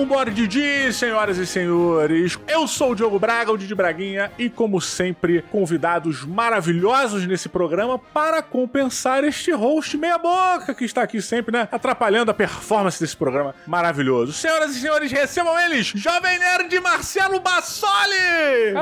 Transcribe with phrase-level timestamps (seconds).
[0.00, 2.38] um Bora Didi, senhoras e senhores.
[2.48, 7.98] Eu sou o Diogo Braga, o Didi Braguinha, e como sempre, convidados maravilhosos nesse programa
[7.98, 11.68] para compensar este host meia-boca que está aqui sempre, né?
[11.70, 14.32] Atrapalhando a performance desse programa maravilhoso.
[14.32, 18.72] Senhoras e senhores, recebam eles, Jovem Nerd Marcelo Bassoli!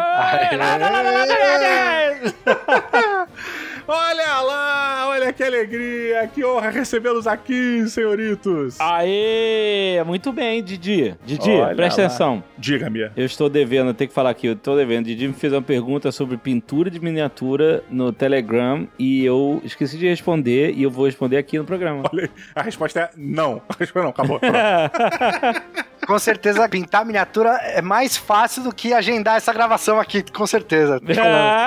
[3.90, 8.78] Olha lá, olha que alegria, que honra recebê-los aqui, senhoritos.
[8.78, 11.16] Aê, muito bem, Didi.
[11.24, 12.06] Didi, Olha presta lá.
[12.08, 12.44] atenção.
[12.58, 13.10] Diga-me.
[13.16, 15.06] Eu estou devendo, eu tenho que falar aqui, eu estou devendo.
[15.06, 20.06] Didi me fez uma pergunta sobre pintura de miniatura no Telegram e eu esqueci de
[20.06, 22.02] responder e eu vou responder aqui no programa.
[22.12, 23.62] Olha A resposta é não.
[23.70, 24.38] A resposta é não, acabou.
[26.08, 30.98] Com certeza, pintar miniatura é mais fácil do que agendar essa gravação aqui, com certeza.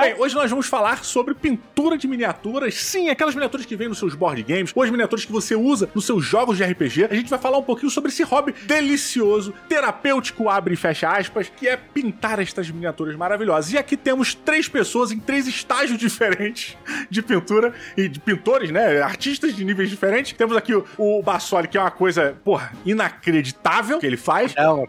[0.00, 2.74] Bem, hoje nós vamos falar sobre pintura de miniaturas.
[2.74, 5.88] Sim, aquelas miniaturas que vêm nos seus board games, ou as miniaturas que você usa
[5.94, 7.04] nos seus jogos de RPG.
[7.04, 11.48] A gente vai falar um pouquinho sobre esse hobby delicioso, terapêutico, abre e fecha aspas,
[11.48, 13.72] que é pintar estas miniaturas maravilhosas.
[13.72, 16.76] E aqui temos três pessoas em três estágios diferentes
[17.08, 19.02] de pintura e de pintores, né?
[19.02, 20.32] Artistas de níveis diferentes.
[20.32, 24.31] Temos aqui o, o Bassoli, que é uma coisa, porra, inacreditável que ele faz.
[24.56, 24.86] Não,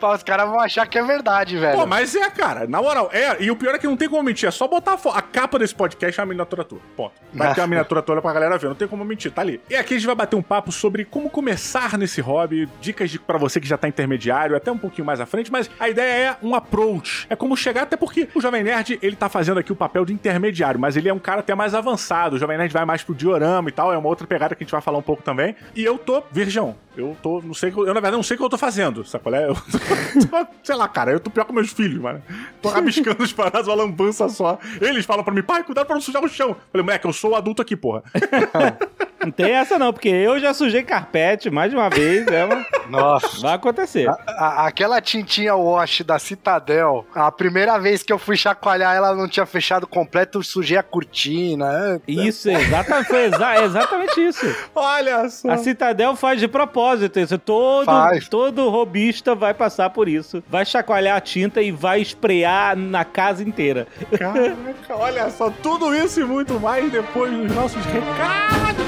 [0.00, 1.78] Pá, os caras vão achar que é verdade, velho.
[1.78, 2.66] Pô, mas é, cara.
[2.66, 3.36] Na moral, é.
[3.40, 4.48] E o pior é que não tem como mentir.
[4.48, 6.80] É só botar a, a capa desse podcast é uma miniatura tua.
[6.96, 7.12] Ponto.
[7.32, 8.68] Vai ter uma miniatura toda pra galera ver.
[8.68, 9.32] Não tem como mentir.
[9.32, 9.60] Tá ali.
[9.68, 12.68] E aqui a gente vai bater um papo sobre como começar nesse hobby.
[12.80, 15.50] Dicas de, pra você que já tá intermediário, até um pouquinho mais à frente.
[15.50, 17.26] Mas a ideia é um approach.
[17.28, 20.12] É como chegar, até porque o Jovem Nerd, ele tá fazendo aqui o papel de
[20.12, 20.78] intermediário.
[20.78, 22.36] Mas ele é um cara até mais avançado.
[22.36, 23.92] O Jovem Nerd vai mais pro diorama e tal.
[23.92, 25.54] É uma outra pegada que a gente vai falar um pouco também.
[25.74, 26.76] E eu tô virgão.
[26.96, 29.34] Eu tô, não sei, eu na verdade não sei o que eu tô fazendo, qual
[29.34, 29.48] é?
[29.48, 29.54] Eu
[30.30, 32.22] tô, sei lá, cara, eu tô pior que meus filhos, mano.
[32.62, 34.58] Tô rabiscando as paradas, uma lambança só.
[34.80, 36.50] Eles falam pra mim, pai, cuidado pra não sujar o chão.
[36.50, 38.02] Eu falei, moleque, eu sou o adulto aqui, porra.
[39.20, 42.64] Não tem essa não, porque eu já sujei carpete mais de uma vez, é uma...
[42.88, 43.40] Nossa.
[43.40, 44.08] vai acontecer.
[44.08, 49.16] A- a- aquela tintinha wash da Citadel, a primeira vez que eu fui chacoalhar, ela
[49.16, 52.00] não tinha fechado completo, eu sujei a cortina.
[52.06, 54.46] Isso, exatamente, foi exa- exatamente isso.
[54.72, 55.50] Olha só.
[55.50, 57.36] A Citadel faz de propósito isso.
[57.38, 58.28] Todo, Faz.
[58.28, 60.42] todo robista vai passar por isso.
[60.48, 63.86] Vai chacoalhar a tinta e vai esprear na casa inteira.
[64.18, 68.86] Caraca, olha só, tudo isso e muito mais depois dos nossos recados.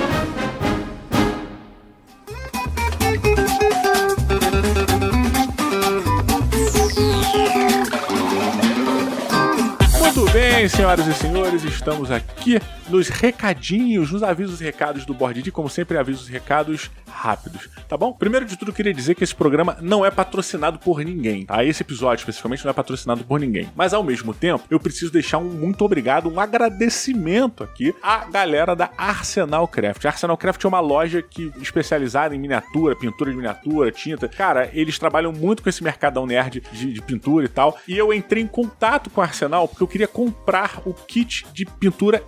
[10.00, 15.40] Muito bem, senhoras e senhores, estamos aqui nos recadinhos, nos avisos e recados do Board
[15.40, 18.12] e como sempre, avisos e recados rápidos, tá bom?
[18.12, 21.64] Primeiro de tudo, queria dizer que esse programa não é patrocinado por ninguém, tá?
[21.64, 23.68] Esse episódio, especificamente, não é patrocinado por ninguém.
[23.74, 28.74] Mas, ao mesmo tempo, eu preciso deixar um muito obrigado, um agradecimento aqui à galera
[28.74, 30.04] da Arsenal Craft.
[30.04, 34.28] A Arsenal Craft é uma loja que especializada em miniatura, pintura de miniatura, tinta.
[34.28, 37.78] Cara, eles trabalham muito com esse mercadão nerd de, de pintura e tal.
[37.86, 41.64] E eu entrei em contato com a Arsenal porque eu queria comprar o kit de
[41.64, 42.22] pintura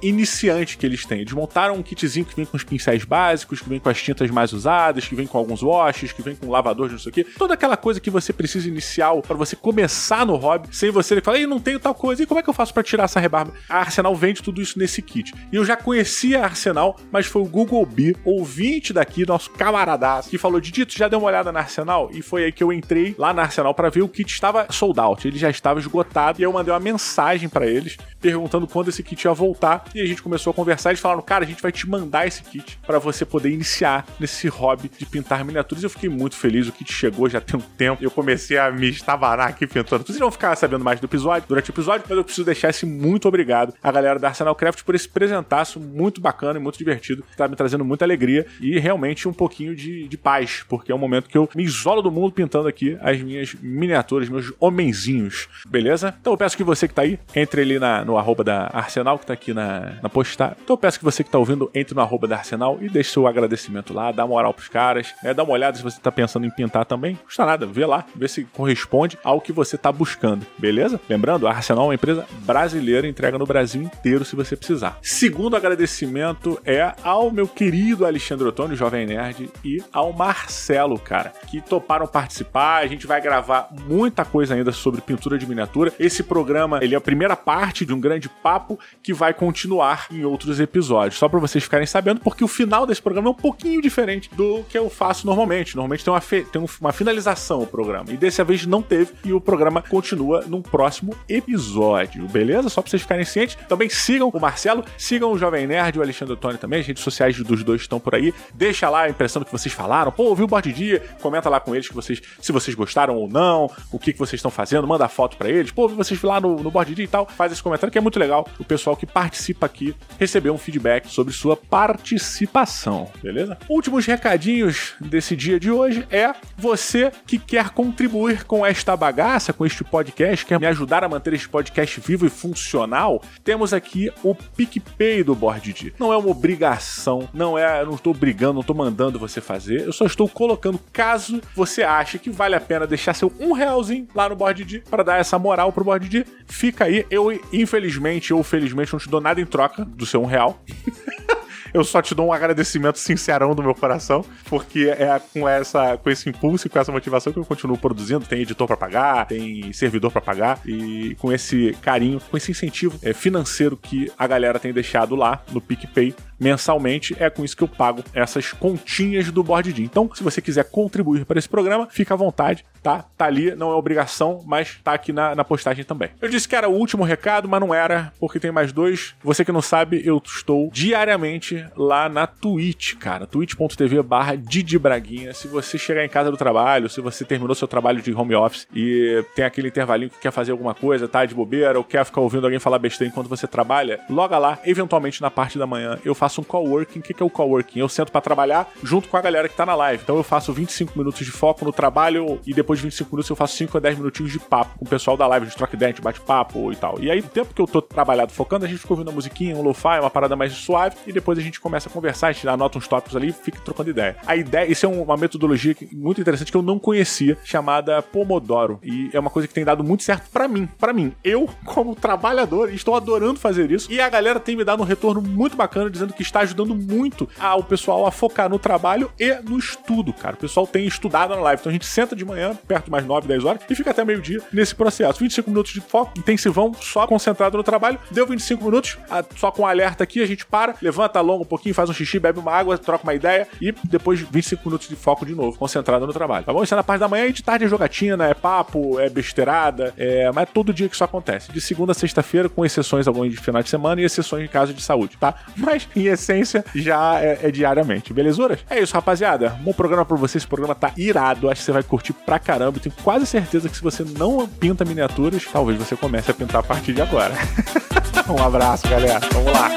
[0.77, 1.21] que eles têm.
[1.21, 4.31] Eles montaram um kitzinho que vem com os pincéis básicos, que vem com as tintas
[4.31, 7.13] mais usadas, que vem com alguns washes, que vem com lavador de não sei o
[7.13, 7.27] quê.
[7.39, 11.39] Toda aquela coisa que você precisa inicial para você começar no hobby, sem você falar,
[11.39, 13.53] ei, não tenho tal coisa, e como é que eu faço para tirar essa rebarba?
[13.69, 15.33] A Arsenal vende tudo isso nesse kit.
[15.53, 20.29] E eu já conhecia a Arsenal, mas foi o Google B, ouvinte daqui, nosso camaradaço,
[20.31, 22.11] que falou, Didito, já deu uma olhada na Arsenal?
[22.13, 24.99] E foi aí que eu entrei lá na Arsenal para ver o kit estava sold
[24.99, 29.03] out, ele já estava esgotado, e eu mandei uma mensagem para eles, perguntando quando esse
[29.03, 31.71] kit ia voltar, e a gente começou a conversar, eles falaram, cara, a gente vai
[31.71, 35.85] te mandar esse kit para você poder iniciar nesse hobby de pintar miniaturas.
[35.85, 38.89] Eu fiquei muito feliz, o kit chegou já tem um tempo, eu comecei a me
[38.89, 40.05] estabanar aqui pintando.
[40.05, 42.87] Vocês vão ficar sabendo mais do episódio, durante o episódio, mas eu preciso deixar esse
[42.87, 47.23] muito obrigado à galera da Arsenal Craft por esse presentaço muito bacana e muito divertido,
[47.31, 50.95] que tá me trazendo muita alegria e realmente um pouquinho de, de paz, porque é
[50.95, 55.49] um momento que eu me isolo do mundo pintando aqui as minhas miniaturas, meus homenzinhos,
[55.67, 56.15] beleza?
[56.21, 59.19] Então eu peço que você que tá aí, entre ali na, no arroba da Arsenal,
[59.19, 60.09] que tá aqui na, na.
[60.35, 63.11] Então eu peço que você que tá ouvindo, entre no arroba da Arsenal e deixe
[63.11, 65.35] seu agradecimento lá, dá moral pros caras, né?
[65.35, 68.05] dá uma olhada se você tá pensando em pintar também, não custa nada, vê lá,
[68.15, 71.01] vê se corresponde ao que você tá buscando, beleza?
[71.09, 74.99] Lembrando, a Arsenal é uma empresa brasileira, entrega no Brasil inteiro se você precisar.
[75.03, 81.61] Segundo agradecimento é ao meu querido Alexandre Ottoni, Jovem Nerd, e ao Marcelo, cara, que
[81.61, 82.83] toparam participar.
[82.83, 85.93] A gente vai gravar muita coisa ainda sobre pintura de miniatura.
[85.99, 90.22] Esse programa, ele é a primeira parte de um grande papo que vai continuar em
[90.25, 91.19] outros episódios.
[91.19, 94.63] Só pra vocês ficarem sabendo, porque o final desse programa é um pouquinho diferente do
[94.69, 95.77] que eu faço normalmente.
[95.77, 98.13] Normalmente tem uma, tem uma finalização o programa.
[98.13, 99.13] E dessa vez não teve.
[99.25, 102.27] E o programa continua num próximo episódio.
[102.29, 102.69] Beleza?
[102.69, 103.57] Só pra vocês ficarem cientes.
[103.69, 106.81] Também sigam o Marcelo, sigam o Jovem Nerd, o Alexandre Tony também.
[106.81, 108.33] As redes sociais dos dois estão por aí.
[108.55, 110.13] Deixa lá a impressão do que vocês falaram.
[110.13, 111.03] Pô, ouviu o Bord Dia?
[111.21, 114.39] Comenta lá com eles que vocês, se vocês gostaram ou não, o que, que vocês
[114.39, 114.87] estão fazendo.
[114.87, 115.71] Manda foto para eles.
[115.71, 117.27] Pô, ouvi vocês lá no, no Dia e tal.
[117.27, 118.47] Faz esse comentário que é muito legal.
[118.59, 123.11] O pessoal que participa aqui receber um feedback sobre sua participação.
[123.23, 123.59] Beleza?
[123.69, 129.67] Últimos recadinhos desse dia de hoje é você que quer contribuir com esta bagaça, com
[129.67, 134.35] este podcast, quer me ajudar a manter este podcast vivo e funcional, temos aqui o
[134.35, 135.93] PicPay do Board D.
[135.99, 139.93] Não é uma obrigação, não é, não estou brigando, não estou mandando você fazer, eu
[139.93, 144.29] só estou colocando caso você ache que vale a pena deixar seu um realzinho lá
[144.29, 147.07] no Board D para dar essa moral pro Board D, fica aí.
[147.11, 150.63] Eu, infelizmente ou felizmente, não te dou nada em troca do seu um real.
[151.73, 156.11] eu só te dou um agradecimento sincerão do meu coração, porque é com, essa, com
[156.11, 158.27] esse impulso e com essa motivação que eu continuo produzindo.
[158.27, 162.99] Tem editor para pagar, tem servidor para pagar, e com esse carinho, com esse incentivo
[163.03, 167.63] é, financeiro que a galera tem deixado lá no PicPay mensalmente, é com isso que
[167.63, 172.15] eu pago essas continhas do Board Então, se você quiser contribuir para esse programa, fica
[172.15, 173.05] à vontade, tá?
[173.17, 176.11] Tá ali, não é obrigação, mas tá aqui na, na postagem também.
[176.21, 179.15] Eu disse que era o último recado, mas não era, porque tem mais dois.
[179.23, 183.27] Você que não sabe, eu estou diariamente lá na Twitch, cara.
[183.27, 185.33] twitch.tv barra Didi Braguinha.
[185.33, 188.67] Se você chegar em casa do trabalho, se você terminou seu trabalho de home office
[188.75, 192.21] e tem aquele intervalinho que quer fazer alguma coisa, tá de bobeira, ou quer ficar
[192.21, 196.15] ouvindo alguém falar besteira enquanto você trabalha, loga lá, eventualmente na parte da manhã, eu
[196.15, 197.01] faço um coworking.
[197.01, 197.81] O que é o coworking?
[197.81, 200.03] Eu sento para trabalhar junto com a galera que tá na live.
[200.03, 203.37] Então eu faço 25 minutos de foco no trabalho e depois de 25 minutos eu
[203.37, 205.95] faço 5 a 10 minutinhos de papo com o pessoal da live, de troca ideia,
[206.03, 206.99] bate papo e tal.
[207.01, 209.57] E aí, o tempo que eu tô trabalhado focando, a gente fica ouvindo uma musiquinha,
[209.57, 212.49] um lo-fi, uma parada mais suave e depois a gente começa a conversar, a gente
[212.49, 214.17] anota uns tópicos ali e fica trocando ideia.
[214.27, 218.79] A ideia, isso é uma metodologia muito interessante que eu não conhecia, chamada Pomodoro.
[218.83, 220.69] E é uma coisa que tem dado muito certo para mim.
[220.79, 223.91] para mim, eu, como trabalhador, estou adorando fazer isso.
[223.91, 227.29] E a galera tem me dado um retorno muito bacana, dizendo que está ajudando muito
[227.39, 230.35] ao pessoal a focar no trabalho e no estudo, cara.
[230.35, 231.61] O pessoal tem estudado na live.
[231.61, 234.05] Então a gente senta de manhã, perto de mais 9, 10 horas, e fica até
[234.05, 235.21] meio-dia nesse processo.
[235.21, 237.99] 25 minutos de foco, intensivão, só concentrado no trabalho.
[238.11, 238.99] Deu 25 minutos,
[239.37, 242.39] só com alerta aqui, a gente para, levanta, alonga um pouquinho, faz um xixi, bebe
[242.39, 246.13] uma água, troca uma ideia e depois 25 minutos de foco de novo, concentrado no
[246.13, 246.45] trabalho.
[246.45, 246.63] Tá bom?
[246.63, 249.93] Isso é na parte da manhã e de tarde é jogatina, é papo, é besteirada,
[249.97, 250.31] é...
[250.33, 251.53] mas é todo dia que isso acontece.
[251.53, 254.75] De segunda a sexta-feira, com exceções alguns de final de semana e exceções em caso
[254.75, 255.35] de saúde, tá?
[255.57, 258.61] Mas, em essência, já é, é diariamente, belezuras?
[258.69, 259.51] É isso, rapaziada.
[259.61, 260.43] Bom programa pra vocês.
[260.43, 261.51] Esse programa tá irado.
[261.51, 262.81] Acho que você vai curtir pra caramba.
[262.81, 266.63] tenho quase certeza que se você não pinta miniaturas, talvez você comece a pintar a
[266.63, 267.35] partir de agora.
[268.29, 269.21] um abraço, galera.
[269.33, 269.71] Vamos lá.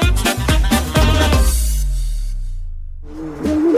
[3.42, 3.76] Muito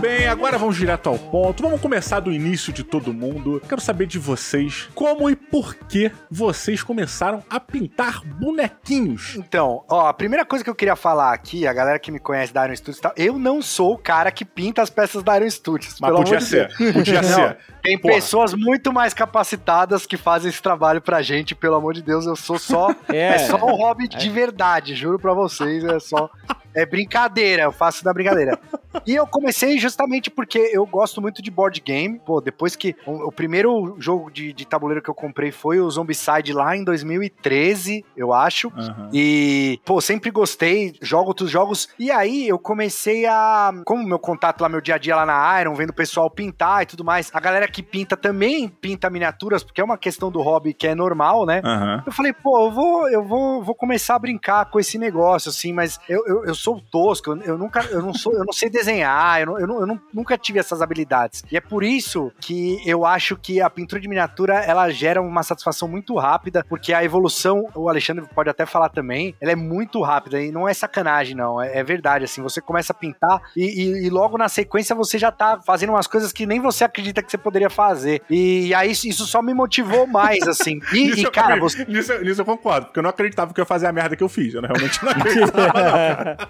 [0.00, 1.62] bem, agora vamos direto ao ponto.
[1.62, 3.60] Vamos começar do início de todo mundo.
[3.68, 9.36] Quero saber de vocês como e por que vocês começaram a pintar bonequinhos.
[9.36, 12.52] Então, ó, a primeira coisa que eu queria falar aqui, a galera que me conhece
[12.52, 15.36] da Iron Studios e tal, eu não sou o cara que pinta as peças da
[15.36, 15.96] Iron Studios.
[16.00, 17.58] Mas podia ser, de podia ser.
[17.82, 18.14] Tem Porra.
[18.14, 22.36] pessoas muito mais capacitadas que fazem esse trabalho pra gente, pelo amor de Deus, eu
[22.36, 22.94] sou só.
[23.08, 24.16] é, é só um hobby é.
[24.16, 26.30] de verdade, juro pra vocês, é só.
[26.74, 28.58] É brincadeira, eu faço da brincadeira.
[29.06, 32.20] e eu comecei justamente porque eu gosto muito de board game.
[32.24, 32.96] Pô, depois que.
[33.06, 36.84] O, o primeiro jogo de, de, tabuleiro que eu comprei foi o Zombicide lá em
[36.84, 38.68] 2013, eu acho.
[38.68, 39.10] Uhum.
[39.12, 41.88] E, pô, sempre gostei, jogo outros jogos.
[41.98, 43.72] E aí eu comecei a.
[43.84, 46.82] Como meu contato lá, meu dia a dia lá na Iron, vendo o pessoal pintar
[46.82, 50.40] e tudo mais, a galera que pinta também pinta miniaturas, porque é uma questão do
[50.40, 51.60] hobby que é normal, né?
[51.64, 52.02] Uhum.
[52.06, 55.72] Eu falei, pô, eu vou, eu vou, vou começar a brincar com esse negócio, assim,
[55.72, 58.68] mas eu, eu, eu sou tosco, eu, eu, nunca, eu não sou, eu não sei
[58.68, 61.42] desenhar, eu, não, eu, não, eu não, nunca tive essas habilidades.
[61.50, 65.42] E é por isso que eu acho que a pintura de miniatura ela gera uma
[65.42, 70.02] satisfação muito rápida, porque a evolução, o Alexandre pode até falar também, ela é muito
[70.02, 71.62] rápida e não é sacanagem, não.
[71.62, 75.18] É, é verdade, assim, você começa a pintar e, e, e, logo na sequência você
[75.18, 78.22] já tá fazendo umas coisas que nem você acredita que você poderia fazer.
[78.28, 80.78] E, e aí isso só me motivou mais, assim.
[80.92, 81.84] E, cara, você...
[81.86, 84.22] nisso, nisso eu concordo, porque eu não acreditava que eu ia fazer a merda que
[84.22, 84.54] eu fiz.
[84.54, 86.36] Eu realmente não acreditava, não, cara.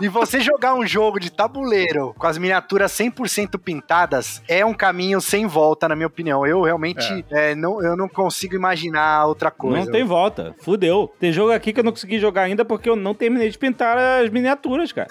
[0.00, 5.20] E você jogar um jogo de tabuleiro com as miniaturas 100% pintadas é um caminho
[5.20, 6.46] sem volta, na minha opinião.
[6.46, 7.50] Eu realmente é.
[7.50, 9.84] É, não, eu não consigo imaginar outra coisa.
[9.84, 10.54] Não tem volta.
[10.60, 11.12] Fudeu.
[11.18, 13.96] Tem jogo aqui que eu não consegui jogar ainda porque eu não terminei de pintar
[13.98, 15.10] as miniaturas, cara.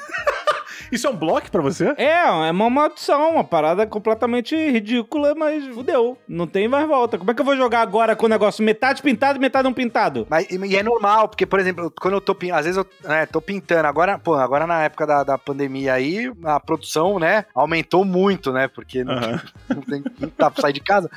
[0.92, 1.94] Isso é um bloco pra você?
[1.98, 6.18] É, é uma maldição, uma parada completamente ridícula, mas fudeu.
[6.28, 7.18] Não tem mais volta.
[7.18, 9.74] Como é que eu vou jogar agora com o negócio metade pintado e metade não
[9.74, 10.26] pintado?
[10.30, 13.42] Mas, e é normal, porque, por exemplo, quando eu tô às vezes eu né, tô
[13.42, 18.52] pintando, agora, pô, agora na época da, da pandemia aí, a produção, né, aumentou muito,
[18.52, 19.40] né, porque não, uhum.
[19.76, 21.10] não, tem, não dá pra sair de casa.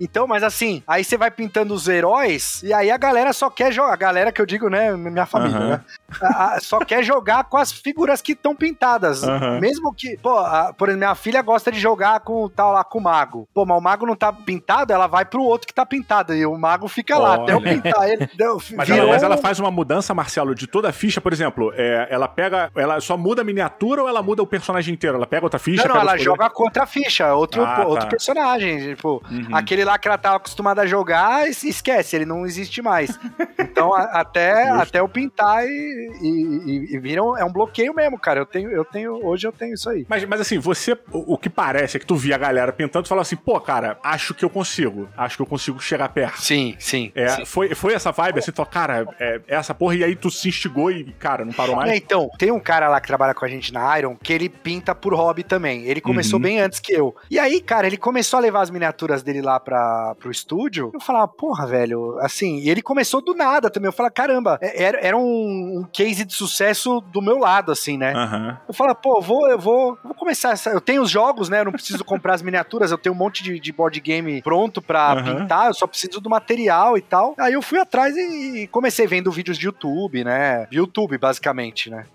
[0.00, 3.72] Então, mas assim, aí você vai pintando os heróis, e aí a galera só quer
[3.72, 5.68] jogar, a galera que eu digo, né, minha família, uhum.
[5.68, 5.84] né,
[6.22, 9.19] a, a, só quer jogar com as figuras que estão pintadas.
[9.28, 9.60] Uhum.
[9.60, 12.98] Mesmo que, pô, a, por exemplo, minha filha gosta de jogar com tal lá com
[12.98, 13.48] o mago.
[13.54, 16.34] Pô, mas o mago não tá pintado, ela vai pro outro que tá pintado.
[16.34, 17.28] E o mago fica Olha.
[17.28, 18.28] lá até eu pintar ele.
[18.34, 21.72] Deu, mas, ela, mas, ela, faz uma mudança, Marcelo, de toda a ficha, por exemplo,
[21.74, 22.70] é, ela pega.
[22.74, 25.16] Ela só muda a miniatura ou ela muda o personagem inteiro?
[25.16, 25.86] Ela pega outra ficha?
[25.86, 28.10] Não, não ela joga contra a ficha, outro, ah, outro tá.
[28.10, 28.94] personagem.
[28.94, 29.54] Tipo, uhum.
[29.54, 33.18] aquele lá que ela tava acostumada a jogar, esquece, ele não existe mais.
[33.58, 37.36] Então, a, até, até eu pintar e, e, e, e viram.
[37.36, 38.40] É um bloqueio mesmo, cara.
[38.40, 39.09] Eu tenho, eu tenho.
[39.10, 40.06] Hoje eu tenho isso aí.
[40.08, 40.92] Mas, mas assim, você.
[41.12, 43.60] O, o que parece é que tu via a galera pintando e falou assim, pô,
[43.60, 45.08] cara, acho que eu consigo.
[45.16, 46.40] Acho que eu consigo chegar perto.
[46.42, 47.12] Sim, sim.
[47.14, 47.44] É, sim.
[47.44, 50.30] Foi, foi essa vibe, assim, tu falou, cara, é, é essa porra, e aí tu
[50.30, 51.90] se instigou e, cara, não parou mais?
[51.90, 54.48] É, então, tem um cara lá que trabalha com a gente na Iron que ele
[54.48, 55.84] pinta por hobby também.
[55.84, 56.42] Ele começou uhum.
[56.42, 57.14] bem antes que eu.
[57.30, 60.90] E aí, cara, ele começou a levar as miniaturas dele lá pra, pro estúdio.
[60.92, 63.88] Eu falava, porra, velho, assim, e ele começou do nada também.
[63.88, 67.96] Eu falava, caramba, é, era, era um, um case de sucesso do meu lado, assim,
[67.96, 68.14] né?
[68.14, 68.56] Uhum.
[68.68, 70.70] Eu falava, pô, vou, eu vou, vou começar essa.
[70.70, 71.60] Eu tenho os jogos, né?
[71.60, 74.80] Eu não preciso comprar as miniaturas, eu tenho um monte de, de board game pronto
[74.80, 75.40] pra uhum.
[75.40, 77.34] pintar, eu só preciso do material e tal.
[77.38, 80.66] Aí eu fui atrás e comecei vendo vídeos de YouTube, né?
[80.70, 82.06] YouTube, basicamente, né?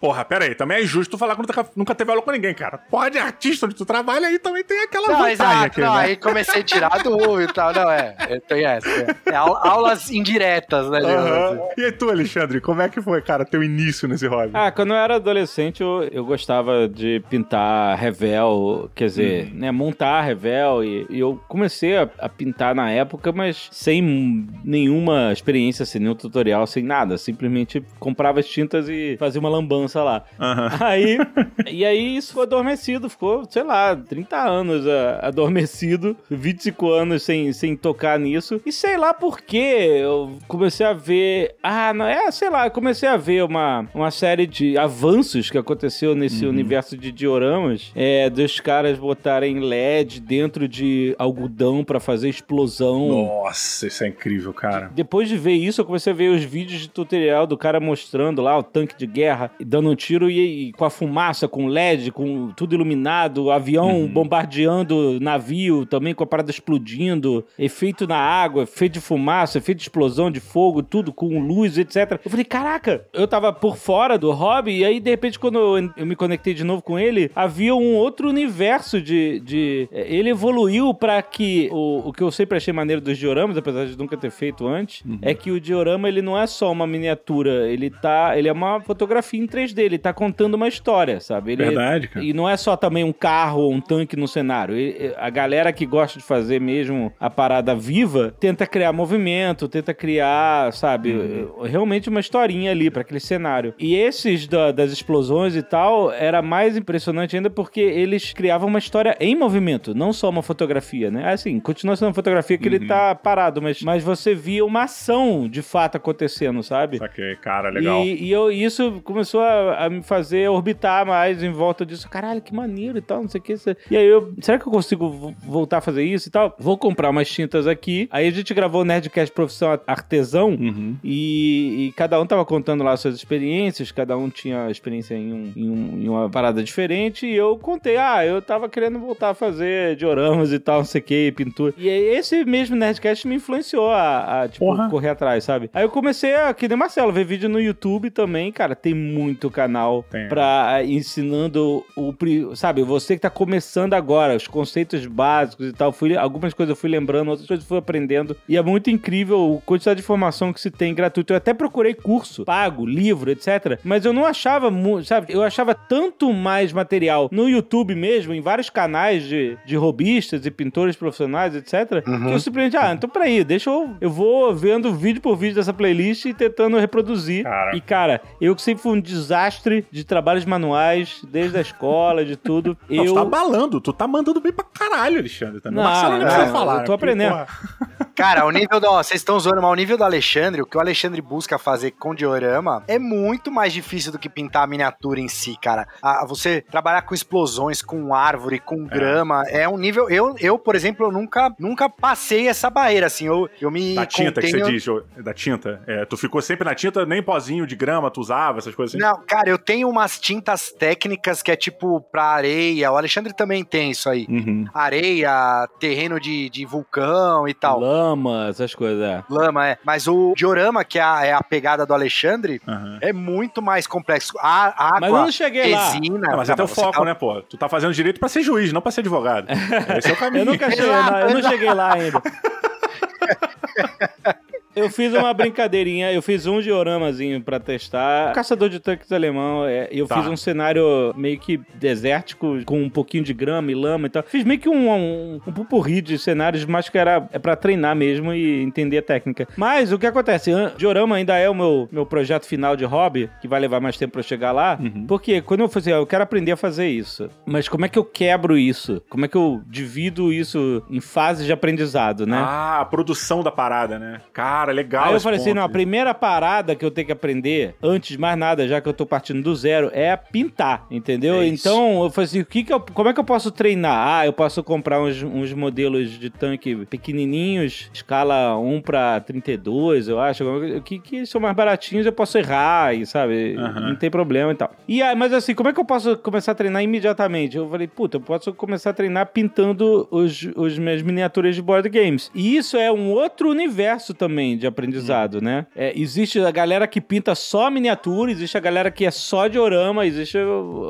[0.00, 2.54] Porra, pera aí, também é injusto tu falar que nunca, nunca teve aula com ninguém,
[2.54, 2.78] cara.
[2.78, 6.00] Pode artista onde tu trabalha aí também tem aquela não, vantagem exato, aqui, não, né?
[6.00, 8.88] aí comecei a tirar do e tal, não, é, é tem essa.
[8.88, 11.68] É, é aulas indiretas, né, uhum.
[11.76, 14.52] E tu, Alexandre, como é que foi, cara, teu início nesse hobby?
[14.54, 19.58] Ah, quando eu era adolescente, eu, eu gostava de pintar revel, quer dizer, uhum.
[19.58, 25.30] né, montar revel, e, e eu comecei a, a, pintar na época, mas sem nenhuma
[25.30, 30.02] experiência, sem nenhum tutorial, sem nada, simplesmente comprava as tintas e fazia uma lambança criança
[30.02, 30.24] lá.
[30.38, 30.86] Uhum.
[30.86, 31.18] Aí,
[31.66, 37.52] e aí isso foi adormecido, ficou, sei lá, 30 anos uh, adormecido, 25 anos sem,
[37.52, 38.60] sem tocar nisso.
[38.64, 41.56] E sei lá por que eu comecei a ver.
[41.62, 45.58] Ah, não é, sei lá, eu comecei a ver uma, uma série de avanços que
[45.58, 46.50] aconteceu nesse uhum.
[46.50, 53.08] universo de dioramas, é, dos caras botarem LED dentro de algodão para fazer explosão.
[53.08, 54.90] Nossa, isso é incrível, cara.
[54.94, 58.42] Depois de ver isso, eu comecei a ver os vídeos de tutorial do cara mostrando
[58.42, 61.66] lá o tanque de guerra, dando dando um tiro e, e, com a fumaça, com
[61.66, 64.06] LED, com tudo iluminado, avião uhum.
[64.06, 69.84] bombardeando navio, também com a parada explodindo, efeito na água, efeito de fumaça, efeito de
[69.84, 72.20] explosão, de fogo, tudo com luz, etc.
[72.24, 75.90] Eu falei, caraca, eu tava por fora do hobby e aí de repente quando eu,
[75.96, 79.40] eu me conectei de novo com ele, havia um outro universo de...
[79.40, 83.56] de eh, ele evoluiu para que o, o que eu sempre achei maneiro dos dioramas,
[83.56, 85.18] apesar de nunca ter feito antes, uhum.
[85.22, 88.80] é que o diorama ele não é só uma miniatura, ele tá, ele é uma
[88.80, 91.52] fotografia em 3D dele, tá contando uma história, sabe?
[91.52, 92.24] Ele, Verdade, cara.
[92.24, 94.74] E não é só também um carro ou um tanque no cenário.
[94.74, 99.94] Ele, a galera que gosta de fazer mesmo a parada viva tenta criar movimento, tenta
[99.94, 101.62] criar, sabe, uhum.
[101.62, 103.74] realmente uma historinha ali para aquele cenário.
[103.78, 108.78] E esses da, das explosões e tal era mais impressionante ainda porque eles criavam uma
[108.78, 111.32] história em movimento, não só uma fotografia, né?
[111.32, 112.74] Assim, continua sendo uma fotografia que uhum.
[112.74, 116.98] ele tá parado, mas, mas você via uma ação de fato acontecendo, sabe?
[117.02, 118.02] Ok, cara, legal.
[118.04, 122.08] E, e eu, isso começou a a, me fazer orbitar mais em volta disso.
[122.08, 123.54] Caralho, que maneiro e tal, não sei o que.
[123.90, 126.54] E aí eu, será que eu consigo voltar a fazer isso e tal?
[126.58, 128.08] Vou comprar umas tintas aqui.
[128.10, 130.96] Aí a gente gravou o Nerdcast Profissão Artesão uhum.
[131.02, 135.52] e, e, cada um tava contando lá suas experiências, cada um tinha experiência em, um,
[135.56, 139.34] em, um, em, uma parada diferente e eu contei, ah, eu tava querendo voltar a
[139.34, 141.74] fazer dioramas e tal, não sei o que, pintura.
[141.76, 145.70] E esse mesmo Nerdcast me influenciou a, a tipo, correr atrás, sabe?
[145.72, 149.39] Aí eu comecei a, que nem Marcelo, ver vídeo no YouTube também, cara, tem muito
[149.48, 150.28] canal Tem.
[150.28, 152.12] pra ensinando o.
[152.56, 155.92] Sabe, você que tá começando agora, os conceitos básicos e tal.
[155.92, 158.36] Fui, algumas coisas eu fui lembrando, outras coisas eu fui aprendendo.
[158.48, 161.32] E é muito incrível a quantidade de informação que se tem gratuito.
[161.32, 163.78] Eu até procurei curso, pago, livro, etc.
[163.84, 164.70] Mas eu não achava,
[165.04, 170.44] sabe, eu achava tanto mais material no YouTube mesmo, em vários canais de, de robistas
[170.44, 172.06] e pintores profissionais, etc.
[172.06, 172.26] Uhum.
[172.26, 173.94] Que eu simplesmente, ah, então peraí, deixa eu.
[174.00, 177.44] Eu vou vendo vídeo por vídeo dessa playlist e tentando reproduzir.
[177.44, 177.76] Cara.
[177.76, 182.24] E, cara, eu que sempre fui um desastre desastre de trabalhos manuais, desde a escola,
[182.24, 182.76] de tudo.
[182.90, 183.14] Não, eu...
[183.14, 185.60] Tu tá balando, tu tá mandando bem pra caralho, Alexandre.
[185.60, 185.76] Também.
[185.76, 186.80] Não, Marcelo não precisa falar.
[186.80, 187.46] Eu tô aprendendo.
[187.78, 188.90] Porque, Cara, o nível do.
[188.90, 192.14] Vocês estão zoando, mas o nível do Alexandre, o que o Alexandre busca fazer com
[192.14, 195.86] diorama é muito mais difícil do que pintar a miniatura em si, cara.
[196.02, 198.88] A, você trabalhar com explosões, com árvore, com é.
[198.88, 200.08] grama, é, um nível.
[200.10, 203.26] Eu, eu, por exemplo, eu nunca, nunca passei essa barreira, assim.
[203.26, 203.94] Eu, eu me.
[203.94, 204.66] Da tinta contenho...
[204.66, 205.82] que você diz, da tinta.
[205.86, 209.02] É, tu ficou sempre na tinta, nem pozinho de grama tu usava, essas coisas assim?
[209.02, 212.90] Não, cara, eu tenho umas tintas técnicas que é tipo pra areia.
[212.92, 214.26] O Alexandre também tem isso aí.
[214.28, 214.66] Uhum.
[214.74, 217.80] Areia, terreno de, de vulcão e tal.
[217.80, 218.09] Lama,
[218.48, 219.24] essas coisas, é.
[219.28, 219.78] Lama, é.
[219.84, 222.98] Mas o diorama, que é a, é a pegada do Alexandre, uhum.
[223.00, 224.34] é muito mais complexo.
[224.38, 226.30] A, água, mas eu não cheguei resina, lá.
[226.30, 227.04] Não, mas é teu foco, tá...
[227.04, 227.42] né, pô?
[227.42, 229.48] Tu tá fazendo direito pra ser juiz, não pra ser advogado.
[229.98, 230.42] Esse é o caminho.
[230.42, 232.22] eu nunca cheguei lá, eu não cheguei lá ainda.
[234.74, 238.32] Eu fiz uma brincadeirinha, eu fiz um dioramazinho pra testar.
[238.32, 240.16] Caçador de tanques alemão, é, eu tá.
[240.16, 244.22] fiz um cenário meio que desértico, com um pouquinho de grama e lama e tal.
[244.22, 247.96] Fiz meio que um, um, um pupurri de cenários, mas que era é pra treinar
[247.96, 249.48] mesmo e entender a técnica.
[249.56, 250.50] Mas o que acontece?
[250.76, 254.12] Diorama ainda é o meu, meu projeto final de hobby, que vai levar mais tempo
[254.12, 254.78] pra chegar lá.
[254.80, 255.06] Uhum.
[255.06, 257.28] Porque quando eu falei, eu quero aprender a fazer isso.
[257.46, 259.02] Mas como é que eu quebro isso?
[259.08, 262.38] Como é que eu divido isso em fases de aprendizado, né?
[262.38, 264.20] Ah, a produção da parada, né?
[264.32, 265.06] Cara, Cara, legal.
[265.06, 265.48] Aí eu falei ponto.
[265.48, 268.80] assim: não, a primeira parada que eu tenho que aprender, antes de mais nada, já
[268.80, 271.40] que eu tô partindo do zero, é pintar, entendeu?
[271.40, 274.20] É então eu falei assim: o que que eu, como é que eu posso treinar?
[274.20, 280.20] Ah, eu posso comprar uns, uns modelos de tanque pequenininhos, escala 1 para 32, eu
[280.20, 280.44] acho,
[280.84, 283.56] que, que são mais baratinhos, eu posso errar, e sabe?
[283.56, 283.88] Uhum.
[283.88, 284.72] Não tem problema e tal.
[284.86, 287.56] E aí, mas assim, como é que eu posso começar a treinar imediatamente?
[287.56, 291.88] Eu falei, puta, eu posso começar a treinar pintando os, os minhas miniaturas de board
[291.88, 292.30] games.
[292.34, 295.42] E isso é um outro universo também de aprendizado, hum.
[295.42, 295.66] né?
[295.74, 300.06] É, existe a galera que pinta só miniatura, existe a galera que é só diorama,
[300.06, 300.38] existe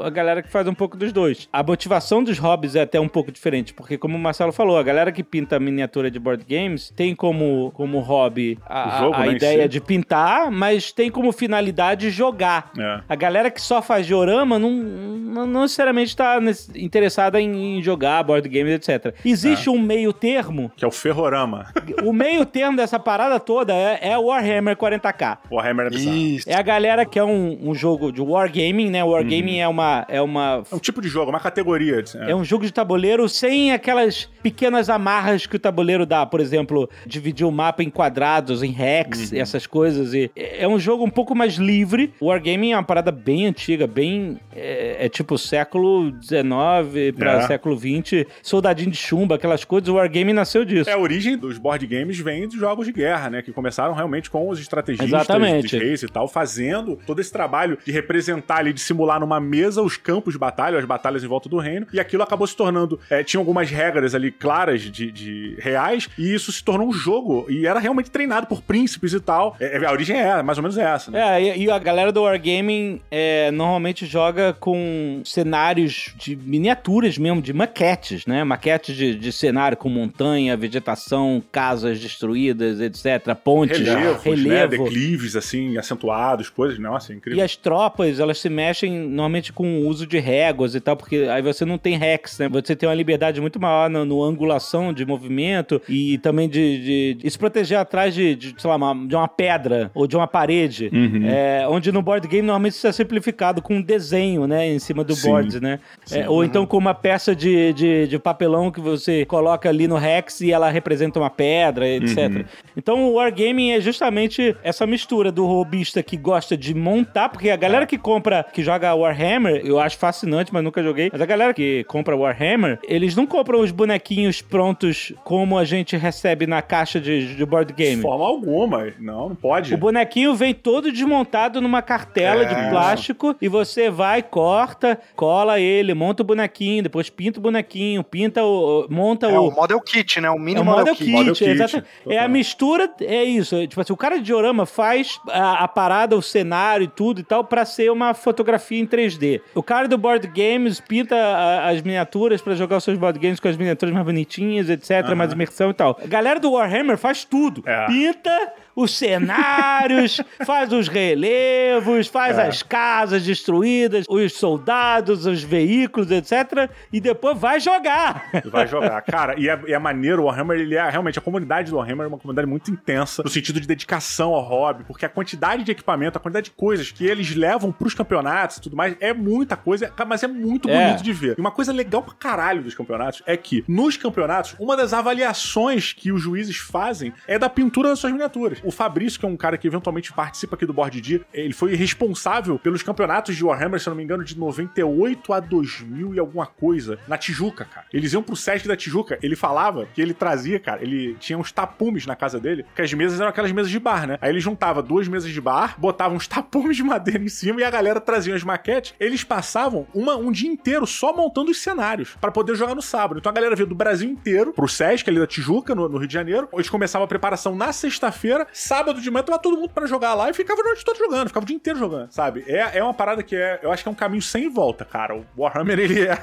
[0.03, 1.49] a galera que faz um pouco dos dois.
[1.53, 4.83] A motivação dos hobbies é até um pouco diferente, porque como o Marcelo falou, a
[4.83, 9.29] galera que pinta miniatura de board games tem como, como hobby a, jogo, a, a
[9.29, 12.71] ideia de pintar, mas tem como finalidade jogar.
[12.79, 13.01] É.
[13.09, 16.39] A galera que só faz diorama não, não, não necessariamente está
[16.75, 19.15] interessada em, em, jogar board games, etc.
[19.25, 19.73] Existe é.
[19.73, 20.71] um meio termo...
[20.77, 21.73] Que é o ferrorama.
[22.05, 25.39] O meio termo dessa parada toda é, é Warhammer 40k.
[25.51, 26.17] Warhammer é bizarro.
[26.17, 26.49] Isso.
[26.49, 29.03] É a galera que é um, um jogo de Wargaming, né?
[29.03, 29.63] Wargaming uhum.
[29.63, 30.07] é uma...
[30.09, 30.63] É, uma...
[30.71, 32.05] é um tipo de jogo, uma categoria.
[32.15, 32.31] É.
[32.31, 36.25] é um jogo de tabuleiro sem aquelas pequenas amarras que o tabuleiro dá.
[36.25, 39.39] Por exemplo, dividir o mapa em quadrados, em hacks, uhum.
[39.39, 40.15] essas coisas.
[40.15, 42.15] E é um jogo um pouco mais livre.
[42.23, 44.39] Wargaming é uma parada bem antiga, bem...
[44.55, 47.47] É, é tipo século XIX para é.
[47.49, 48.27] século XX.
[48.45, 49.89] Soldadinho de chumbo, aquelas coisas.
[49.89, 50.89] O Wargaming nasceu disso.
[50.89, 53.40] É, a origem dos board games vem dos jogos de guerra, né?
[53.43, 55.69] Que começaram realmente com os estrategistas Exatamente.
[55.69, 59.83] de reis e tal, fazendo todo esse trabalho de representar ali, de simular numa mesa
[59.83, 62.99] os campos de batalha, as batalhas em volta do reino, e aquilo acabou se tornando.
[63.09, 67.47] É, tinha algumas regras ali claras de, de, reais, e isso se tornou um jogo,
[67.49, 69.57] e era realmente treinado por príncipes e tal.
[69.61, 71.11] É, a origem é mais ou menos essa.
[71.11, 71.41] Né?
[71.41, 77.53] É, e, a galera do Wargaming é, normalmente joga com cenários de miniaturas mesmo, de
[77.53, 78.43] maquetes, né?
[78.45, 84.31] Maquetes de, de cenário com montanha, vegetação, casas destruídas, etc pontes, relevos, né?
[84.31, 84.51] relevo.
[84.51, 84.85] Né?
[84.85, 87.39] declives assim, acentuados, coisas, nossa, é incrível.
[87.39, 91.29] E as tropas, elas se mexem normalmente com o uso de réguas e tal, porque
[91.31, 92.49] aí você não tem rex, né?
[92.49, 97.15] Você tem uma liberdade muito maior no, no angulação de movimento e também de, de,
[97.15, 100.27] de se proteger atrás de, de sei lá, uma, de uma pedra ou de uma
[100.27, 101.27] parede, uhum.
[101.27, 105.05] é, onde no board game normalmente isso é simplificado com um desenho, né, em cima
[105.05, 105.29] do Sim.
[105.29, 105.81] board, né?
[106.11, 109.99] É, ou então com uma peça de, de, de, papelão que você coloca ali no
[109.99, 112.19] hex e ela representa uma pedra, etc.
[112.19, 112.45] Uhum.
[112.77, 117.57] Então o wargaming é justamente essa mistura do robista que gosta de montar, porque a
[117.57, 121.11] galera que compra, que joga Warhammer, eu acho fascinante, mas nunca joguei.
[121.13, 125.97] Mas a galera que compra Warhammer, eles não compram os bonequinhos prontos como a gente
[125.97, 127.97] recebe na caixa de, de board game.
[127.97, 129.75] De forma alguma, não, não pode.
[129.75, 132.47] O bonequinho vem todo desmontado numa cartela é.
[132.47, 138.03] de plástico e você vai, corta, cola ele, monta o bonequinho, depois pinta o bonequinho,
[138.03, 138.87] pinta o.
[138.89, 139.49] monta é o.
[139.49, 140.31] o model kit, né?
[140.31, 141.11] O mínimo é o model, model kit.
[141.11, 141.85] Model kit.
[142.09, 143.67] É a mistura, é isso.
[143.67, 147.25] Tipo assim, o cara de diorama faz a, a, parada, o cenário e tudo e
[147.25, 149.41] tal, pra ser uma fotografia em 3D.
[149.55, 153.41] O cara do board games pinta a, as miniaturas para jogar os seus board games
[153.41, 155.17] com as miniaturas mais bonitinhas, etc., uhum.
[155.17, 155.99] mais imersão e tal.
[156.03, 157.63] A galera do Warhammer faz tudo.
[157.67, 157.87] É.
[157.87, 162.47] Pinta os cenários, faz os relevos, faz é.
[162.47, 166.71] as casas destruídas, os soldados, os veículos, etc.
[166.93, 168.31] E depois vai jogar.
[168.51, 169.01] Vai jogar.
[169.07, 172.09] Cara, e é, é maneiro, o Warhammer, ele é realmente, a comunidade do Warhammer é
[172.09, 176.19] uma comunidade muito intensa, no sentido de dedicação ao hobby, porque a quantidade de equipamento,
[176.19, 179.93] a quantidade de coisas que eles levam pros campeonatos e tudo mais, é muita coisa,
[180.07, 180.85] mas é muito é.
[180.85, 181.35] bonito de ver.
[181.39, 185.93] E uma coisa legal pra caralho dos campeonatos é que, nos campeonatos, uma das avaliações
[185.93, 188.60] que os juízes fazem é da pintura das suas miniaturas.
[188.63, 191.75] O Fabrício, que é um cara que eventualmente participa aqui do Board D, ele foi
[191.75, 196.47] responsável pelos campeonatos de Warhammer, se não me engano, de 98 a 2000 e alguma
[196.47, 197.87] coisa, na Tijuca, cara.
[197.93, 201.53] Eles iam pro Sesc da Tijuca, ele falava que ele trazia, cara, ele tinha uns
[201.53, 204.19] tapumes na casa dele, que as mesas eram aquelas mesas de bar, né?
[204.21, 207.65] Aí ele juntava duas mesas de bar, botava uns tapumes de madeira em cima e
[207.65, 208.95] a galera trazia as maquetes.
[208.99, 213.19] Eles passavam uma, um dia inteiro só montando os cenários para poder jogar no sábado.
[213.19, 216.09] Então a galera veio do Brasil inteiro pro Sesc ali da Tijuca, no, no Rio
[216.09, 216.49] de Janeiro.
[216.53, 220.31] Eles começavam a preparação na sexta-feira, sábado de manhã tava todo mundo para jogar lá
[220.31, 222.45] e ficava a noite toda jogando, ficava o dia inteiro jogando, sabe?
[222.47, 225.15] É, é uma parada que é, eu acho que é um caminho sem volta, cara.
[225.15, 226.19] O Warhammer, ele é.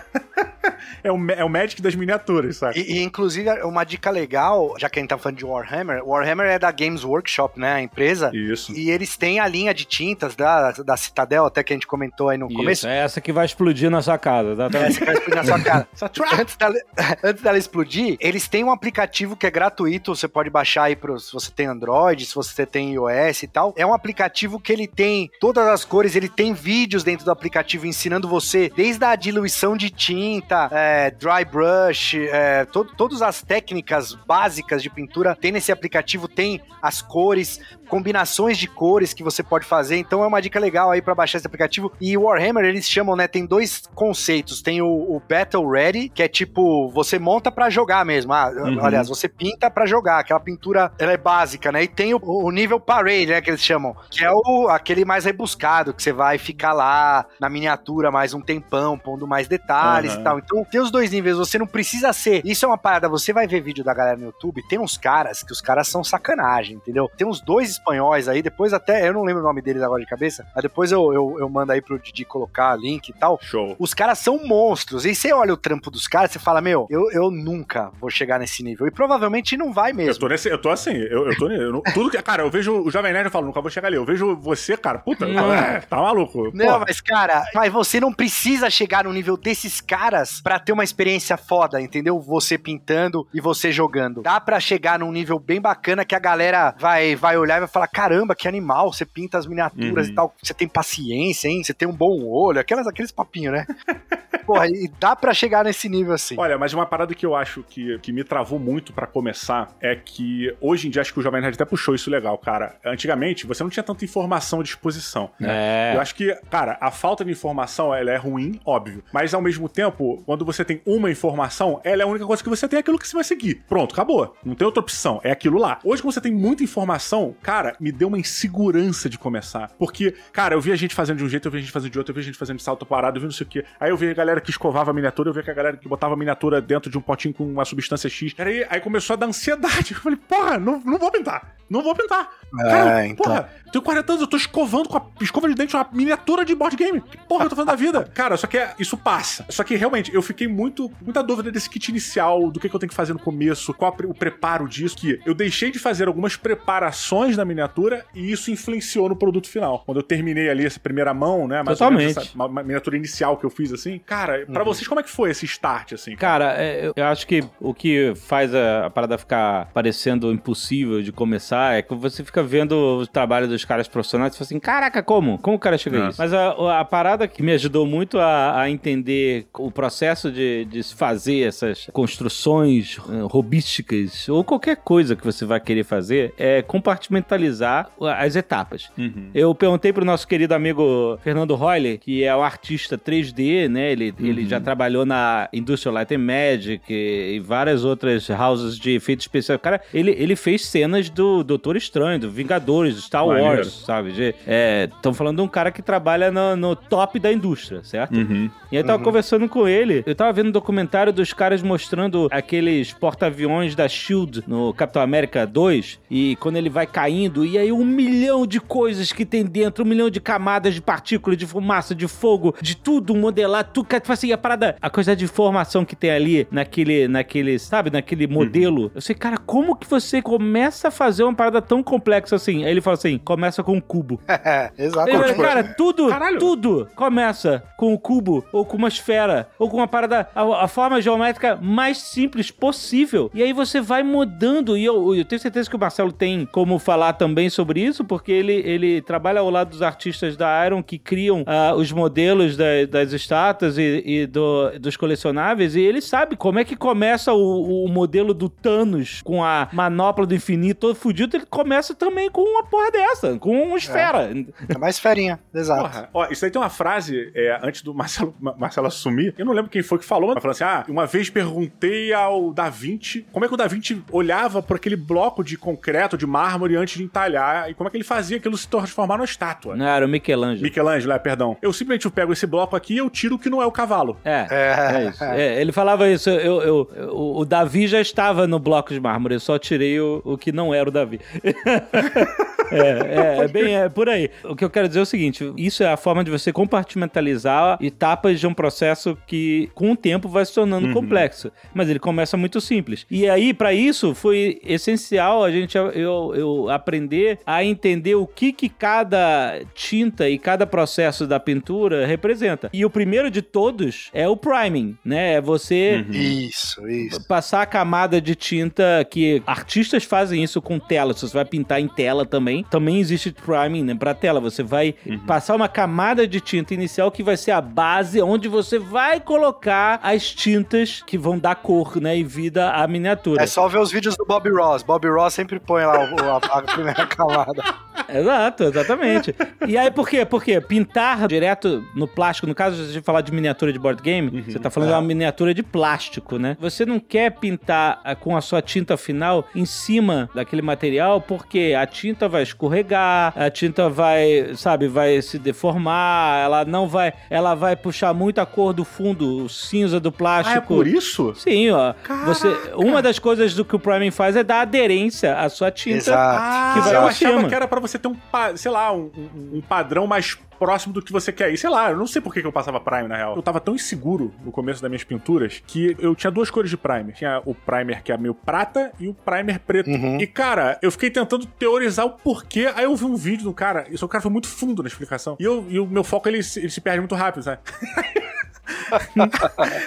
[1.03, 2.79] é, o, é o Magic das miniaturas, sabe?
[2.79, 6.47] E, e, inclusive, uma dica legal, já que a gente tá falando de Warhammer, Warhammer
[6.47, 7.73] é da Games Workshop, né?
[7.73, 8.31] A empresa.
[8.33, 8.71] Isso.
[8.73, 12.29] E eles têm a linha de tintas da, da Citadel, até que a gente comentou
[12.29, 12.87] aí no Isso, começo.
[12.87, 14.79] É essa que vai explodir na sua casa, tá?
[14.79, 15.87] É essa que vai explodir na sua casa.
[16.41, 16.75] antes, dela,
[17.23, 21.19] antes dela explodir, eles têm um aplicativo que é gratuito, você pode baixar aí pro,
[21.19, 23.73] se você tem Android, se você tem iOS e tal.
[23.77, 27.85] É um aplicativo que ele tem todas as cores, ele tem vídeos dentro do aplicativo
[27.85, 34.13] ensinando você desde a diluição de tinta, é, dry brush, é, to, todas as técnicas
[34.13, 39.65] básicas de pintura tem nesse aplicativo, tem as cores, combinações de cores que você pode
[39.65, 39.97] fazer.
[39.97, 41.91] Então é uma dica legal aí para baixar esse aplicativo.
[41.99, 43.27] E o Warhammer, eles chamam, né?
[43.27, 44.61] Tem dois conceitos.
[44.61, 48.33] Tem o, o Battle Ready, que é tipo, você monta para jogar mesmo.
[48.33, 48.83] Ah, uhum.
[48.83, 50.19] Aliás, você pinta para jogar.
[50.19, 51.83] Aquela pintura, ela é básica, né?
[51.83, 53.41] E tem o, o, nível Parade, né?
[53.41, 53.95] Que eles chamam.
[54.09, 58.41] Que é o, aquele mais rebuscado, que você vai ficar lá na miniatura mais um
[58.41, 60.21] tempão, pondo mais detalhes uhum.
[60.21, 60.39] e tal.
[60.39, 61.37] Então tem os dois níveis.
[61.37, 62.41] Você não precisa ser.
[62.45, 63.09] Isso é uma parada.
[63.09, 66.03] Você vai ver vídeo da galera no YouTube, tem uns caras que os caras são
[66.03, 67.09] sacanagem, entendeu?
[67.17, 70.09] Tem uns dois espanhóis aí, depois até, eu não lembro o nome deles agora de
[70.09, 73.39] cabeça, mas depois eu, eu, eu mando aí pro Didi colocar link e tal.
[73.41, 73.75] Show.
[73.79, 75.05] Os caras são monstros.
[75.05, 78.39] E você olha o trampo dos caras, você fala, meu, eu, eu nunca vou chegar
[78.39, 78.87] nesse nível.
[78.87, 80.11] E provavelmente não vai mesmo.
[80.11, 82.49] Eu tô, nesse, eu tô assim, eu, eu tô eu não, tudo que, cara, eu
[82.49, 83.97] vejo o Jovem Nerd e falo, nunca vou chegar ali.
[83.97, 86.51] Eu vejo você, cara, puta, é, tá maluco.
[86.53, 86.85] Não, Porra.
[86.87, 91.37] mas cara, mas você não precisa chegar no nível desses caras para ter uma experiência
[91.37, 92.19] foda, entendeu?
[92.19, 94.21] Você pintando e você jogando.
[94.21, 97.69] Dá para chegar num nível bem bacana que a galera vai vai olhar e vai
[97.69, 100.11] falar: caramba, que animal, você pinta as miniaturas uhum.
[100.11, 101.63] e tal, você tem paciência, hein?
[101.63, 103.65] Você tem um bom olho, aquelas, aqueles papinhos, né?
[104.45, 106.35] Porra, e dá para chegar nesse nível assim.
[106.37, 109.95] Olha, mas uma parada que eu acho que, que me travou muito para começar é
[109.95, 112.75] que hoje em dia acho que o Jovem Nerd até puxou isso legal, cara.
[112.85, 115.29] Antigamente você não tinha tanta informação à disposição.
[115.39, 115.91] Né?
[115.91, 115.95] É.
[115.95, 119.03] Eu acho que, cara, a falta de informação ela é ruim, óbvio.
[119.11, 122.49] Mas ao mesmo tempo, quando você tem uma informação, ela é a única coisa que
[122.49, 123.63] você tem, é aquilo que você vai seguir.
[123.67, 124.35] Pronto, acabou.
[124.43, 125.19] Não tem outra opção.
[125.23, 125.79] É aquilo lá.
[125.83, 129.71] Hoje, quando você tem muita informação, cara, me deu uma insegurança de começar.
[129.77, 131.91] Porque, cara, eu vi a gente fazendo de um jeito, eu vi a gente fazendo
[131.91, 133.49] de outro, eu vi a gente fazendo de salto parado, eu vi não sei o
[133.49, 133.65] quê.
[133.79, 135.87] Aí eu vi a galera que escovava a miniatura, eu vi que a galera que
[135.87, 138.33] botava a miniatura dentro de um potinho com uma substância X.
[138.37, 139.93] Aí, aí começou a dar ansiedade.
[139.97, 141.55] Eu falei, porra, não, não vou pintar.
[141.69, 142.29] Não vou pintar.
[142.59, 143.25] É, cara, então...
[143.25, 146.55] porra, tenho 40 anos, eu tô escovando com a escova de dente uma miniatura de
[146.55, 147.01] board game.
[147.01, 148.03] Que porra eu tô fazendo da vida?
[148.13, 149.45] Cara, só que é, isso passa.
[149.49, 152.79] Só que realmente, eu fiquei muito, muita dúvida desse kit inicial, do que, que eu
[152.79, 156.35] tenho que fazer no começo, qual o preparo disso, que eu deixei de fazer algumas
[156.35, 159.83] preparações na miniatura e isso influenciou no produto final.
[159.85, 161.61] Quando eu terminei ali essa primeira mão, né?
[161.63, 162.17] Mais Totalmente.
[162.17, 163.99] Essa, uma, miniatura inicial que eu fiz assim.
[164.05, 164.65] Cara, para uhum.
[164.65, 166.15] vocês, como é que foi esse start, assim?
[166.15, 171.11] Cara, é, eu acho que o que faz a, a parada ficar parecendo impossível de
[171.11, 175.03] começar é que você fica vendo o trabalho dos caras profissionais e fala assim: caraca,
[175.03, 175.37] como?
[175.39, 176.17] Como o cara chega a isso?
[176.19, 180.83] Mas a, a parada que me ajudou muito a, a entender o processo de, de
[180.83, 187.89] fazer essas construções uh, robísticas ou qualquer coisa que você vai querer fazer é compartimentalizar
[188.17, 188.89] as etapas.
[188.97, 189.29] Uhum.
[189.33, 193.91] Eu perguntei pro nosso querido amigo Fernando Royle, que é um artista 3D, né?
[193.91, 194.25] Ele, uhum.
[194.25, 199.59] ele já trabalhou na Industrial Light and Magic e várias outras houses de efeitos especiais.
[199.61, 203.47] Cara, ele, ele fez cenas do Doutor Estranho, do Vingadores, do Star Maneiro.
[203.47, 204.11] Wars, sabe?
[204.11, 208.15] Estão é, falando de um cara que trabalha no, no top da indústria, certo?
[208.15, 208.49] Uhum.
[208.71, 209.03] E aí eu tava uhum.
[209.03, 214.43] conversando com ele, eu tava vendo um documentário dos caras mostrando aqueles porta-aviões da SHIELD
[214.45, 219.11] no Capitão América 2, e quando ele vai caindo, e aí um milhão de coisas
[219.11, 223.15] que tem dentro, um milhão de camadas de partículas, de fumaça, de fogo, de tudo
[223.15, 227.57] modelar, tudo, tipo assim, a parada, a coisa de informação que tem ali naquele, naquele,
[227.59, 228.83] sabe, naquele modelo.
[228.83, 228.91] Uhum.
[228.95, 232.65] Eu sei, cara, como que você começa a fazer uma parada tão complexa assim.
[232.65, 234.19] Aí ele fala assim: começa com um cubo.
[234.77, 235.09] Exato.
[235.09, 236.39] Ele, cara, tudo, Caralho.
[236.39, 240.67] tudo começa com o cubo, ou com uma esfera, ou com uma parada, a, a,
[240.67, 243.29] forma geométrica mais simples possível.
[243.33, 244.75] E aí você vai mudando.
[244.75, 248.31] E eu, eu, tenho certeza que o Marcelo tem como falar também sobre isso, porque
[248.31, 252.85] ele, ele trabalha ao lado dos artistas da Iron que criam uh, os modelos da,
[252.89, 257.85] das estátuas e, e do, dos colecionáveis, e ele sabe como é que começa o,
[257.85, 261.26] o modelo do Thanos com a manopla do infinito todo fudido.
[261.35, 264.31] Ele começa também com uma porra dessa, com uma esfera.
[264.31, 265.81] É, é mais esferinha, exato.
[265.81, 269.33] Porra, ó, isso aí tem uma frase é, antes do Marcelo, Marcelo assumir.
[269.37, 272.53] Eu não lembro quem foi que falou, mas falou assim: ah, uma vez perguntei ao
[272.53, 276.25] Da Vinci como é que o Da Vinci olhava por aquele bloco de concreto, de
[276.25, 279.75] mármore, antes de entalhar, e como é que ele fazia aquilo se transformar numa estátua.
[279.75, 280.63] Não, era o Michelangelo.
[280.63, 281.57] Michelangelo, é, perdão.
[281.61, 284.17] Eu simplesmente pego esse bloco aqui e eu tiro o que não é o cavalo.
[284.23, 285.23] É, é, é isso.
[285.23, 289.35] É, ele falava isso, eu, eu, eu, o Davi já estava no bloco de mármore,
[289.35, 291.16] eu só tirei o, o que não era o Davi.
[292.71, 294.29] é, é, é, bem é, por aí.
[294.43, 297.77] O que eu quero dizer é o seguinte: isso é a forma de você compartimentalizar
[297.81, 300.93] etapas de um processo que, com o tempo, vai se tornando uhum.
[300.93, 301.51] complexo.
[301.73, 303.05] Mas ele começa muito simples.
[303.09, 308.51] E aí, para isso, foi essencial a gente eu, eu aprender a entender o que,
[308.51, 312.69] que cada tinta e cada processo da pintura representa.
[312.73, 315.33] E o primeiro de todos é o priming, né?
[315.33, 316.13] É você uhum.
[316.13, 317.27] isso, isso.
[317.27, 321.06] passar a camada de tinta que artistas fazem isso com tela.
[321.13, 322.63] Você vai pintar em tela também.
[322.69, 324.39] Também existe priming né, para tela.
[324.39, 325.19] Você vai uhum.
[325.19, 329.99] passar uma camada de tinta inicial que vai ser a base onde você vai colocar
[330.03, 333.43] as tintas que vão dar cor, né, e vida à miniatura.
[333.43, 334.83] É só ver os vídeos do Bob Ross.
[334.83, 337.63] Bob Ross sempre põe lá a, a primeira camada.
[338.09, 339.35] Exato, exatamente.
[339.67, 340.25] E aí por quê?
[340.25, 344.43] Porque pintar direto no plástico, no caso de falar de miniatura de board game, uhum,
[344.43, 344.91] você tá falando é.
[344.93, 346.57] de uma miniatura de plástico, né?
[346.59, 351.75] Você não quer pintar ah, com a sua tinta final em cima daquele material porque
[351.77, 357.55] a tinta vai escorregar, a tinta vai, sabe, vai se deformar, ela não vai, ela
[357.55, 360.73] vai puxar muito a cor do fundo, o cinza do plástico.
[360.73, 361.33] Ah, é por isso?
[361.35, 361.93] Sim, ó.
[362.03, 362.25] Caraca.
[362.25, 365.97] Você, uma das coisas do que o priming faz é dar aderência à sua tinta
[365.97, 366.73] Exato.
[366.73, 368.15] que vai ah, eu achava que era para você ter um,
[368.55, 369.11] sei lá, um,
[369.53, 371.51] um padrão mais próximo do que você quer.
[371.51, 373.35] E sei lá, eu não sei por que eu passava Prime, na real.
[373.35, 376.77] Eu tava tão inseguro no começo das minhas pinturas que eu tinha duas cores de
[376.77, 377.13] Primer.
[377.13, 379.89] Tinha o Primer que é meio prata e o Primer preto.
[379.89, 380.19] Uhum.
[380.19, 382.71] E, cara, eu fiquei tentando teorizar o porquê.
[382.75, 385.35] Aí eu vi um vídeo do cara, e o cara foi muito fundo na explicação.
[385.39, 387.59] E, eu, e o meu foco, ele, ele se perde muito rápido, sabe?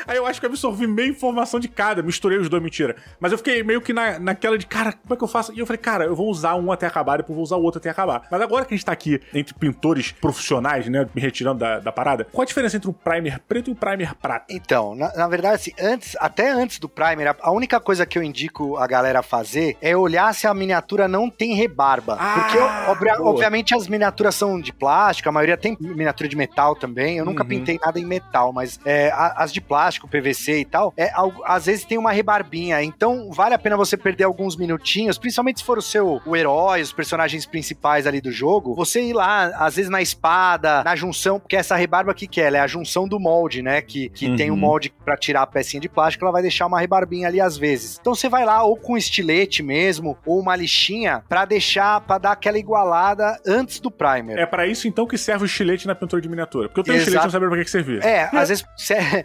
[0.06, 2.96] Aí eu acho que eu absorvi meia informação de cada, misturei os dois, mentira.
[3.18, 5.52] Mas eu fiquei meio que na, naquela de, cara, como é que eu faço?
[5.52, 7.78] E eu falei, cara, eu vou usar um até acabar, depois vou usar o outro
[7.78, 8.26] até acabar.
[8.30, 11.92] Mas agora que a gente tá aqui entre pintores profissionais, né, me retirando da, da
[11.92, 14.46] parada, qual a diferença entre o primer preto e o primer prata?
[14.50, 18.22] Então, na, na verdade, assim, antes, até antes do primer, a única coisa que eu
[18.22, 22.16] indico a galera fazer é olhar se a miniatura não tem rebarba.
[22.18, 27.18] Ah, porque, obviamente, as miniaturas são de plástico, a maioria tem miniatura de metal também.
[27.18, 27.48] Eu nunca uhum.
[27.48, 31.12] pintei nada em metal, mas é, as de plástico, PVC e tal, é,
[31.44, 32.82] às vezes tem uma rebarbinha.
[32.82, 36.82] Então vale a pena você perder alguns minutinhos, principalmente se for o seu o herói,
[36.82, 40.49] os personagens principais ali do jogo, você ir lá, às vezes na espada,
[40.84, 43.80] na junção, porque essa rebarba aqui que é, ela é a junção do molde, né?
[43.82, 44.36] Que, que uhum.
[44.36, 47.40] tem um molde para tirar a pecinha de plástico, ela vai deixar uma rebarbinha ali
[47.40, 47.98] às vezes.
[48.00, 52.32] Então você vai lá ou com estilete mesmo, ou uma lixinha, para deixar, para dar
[52.32, 54.38] aquela igualada antes do primer.
[54.38, 56.68] É para isso então que serve o estilete na pintura de miniatura.
[56.68, 57.08] Porque eu tenho Exato.
[57.08, 58.00] estilete não sabia pra que, que servia.
[58.00, 58.64] É, às vezes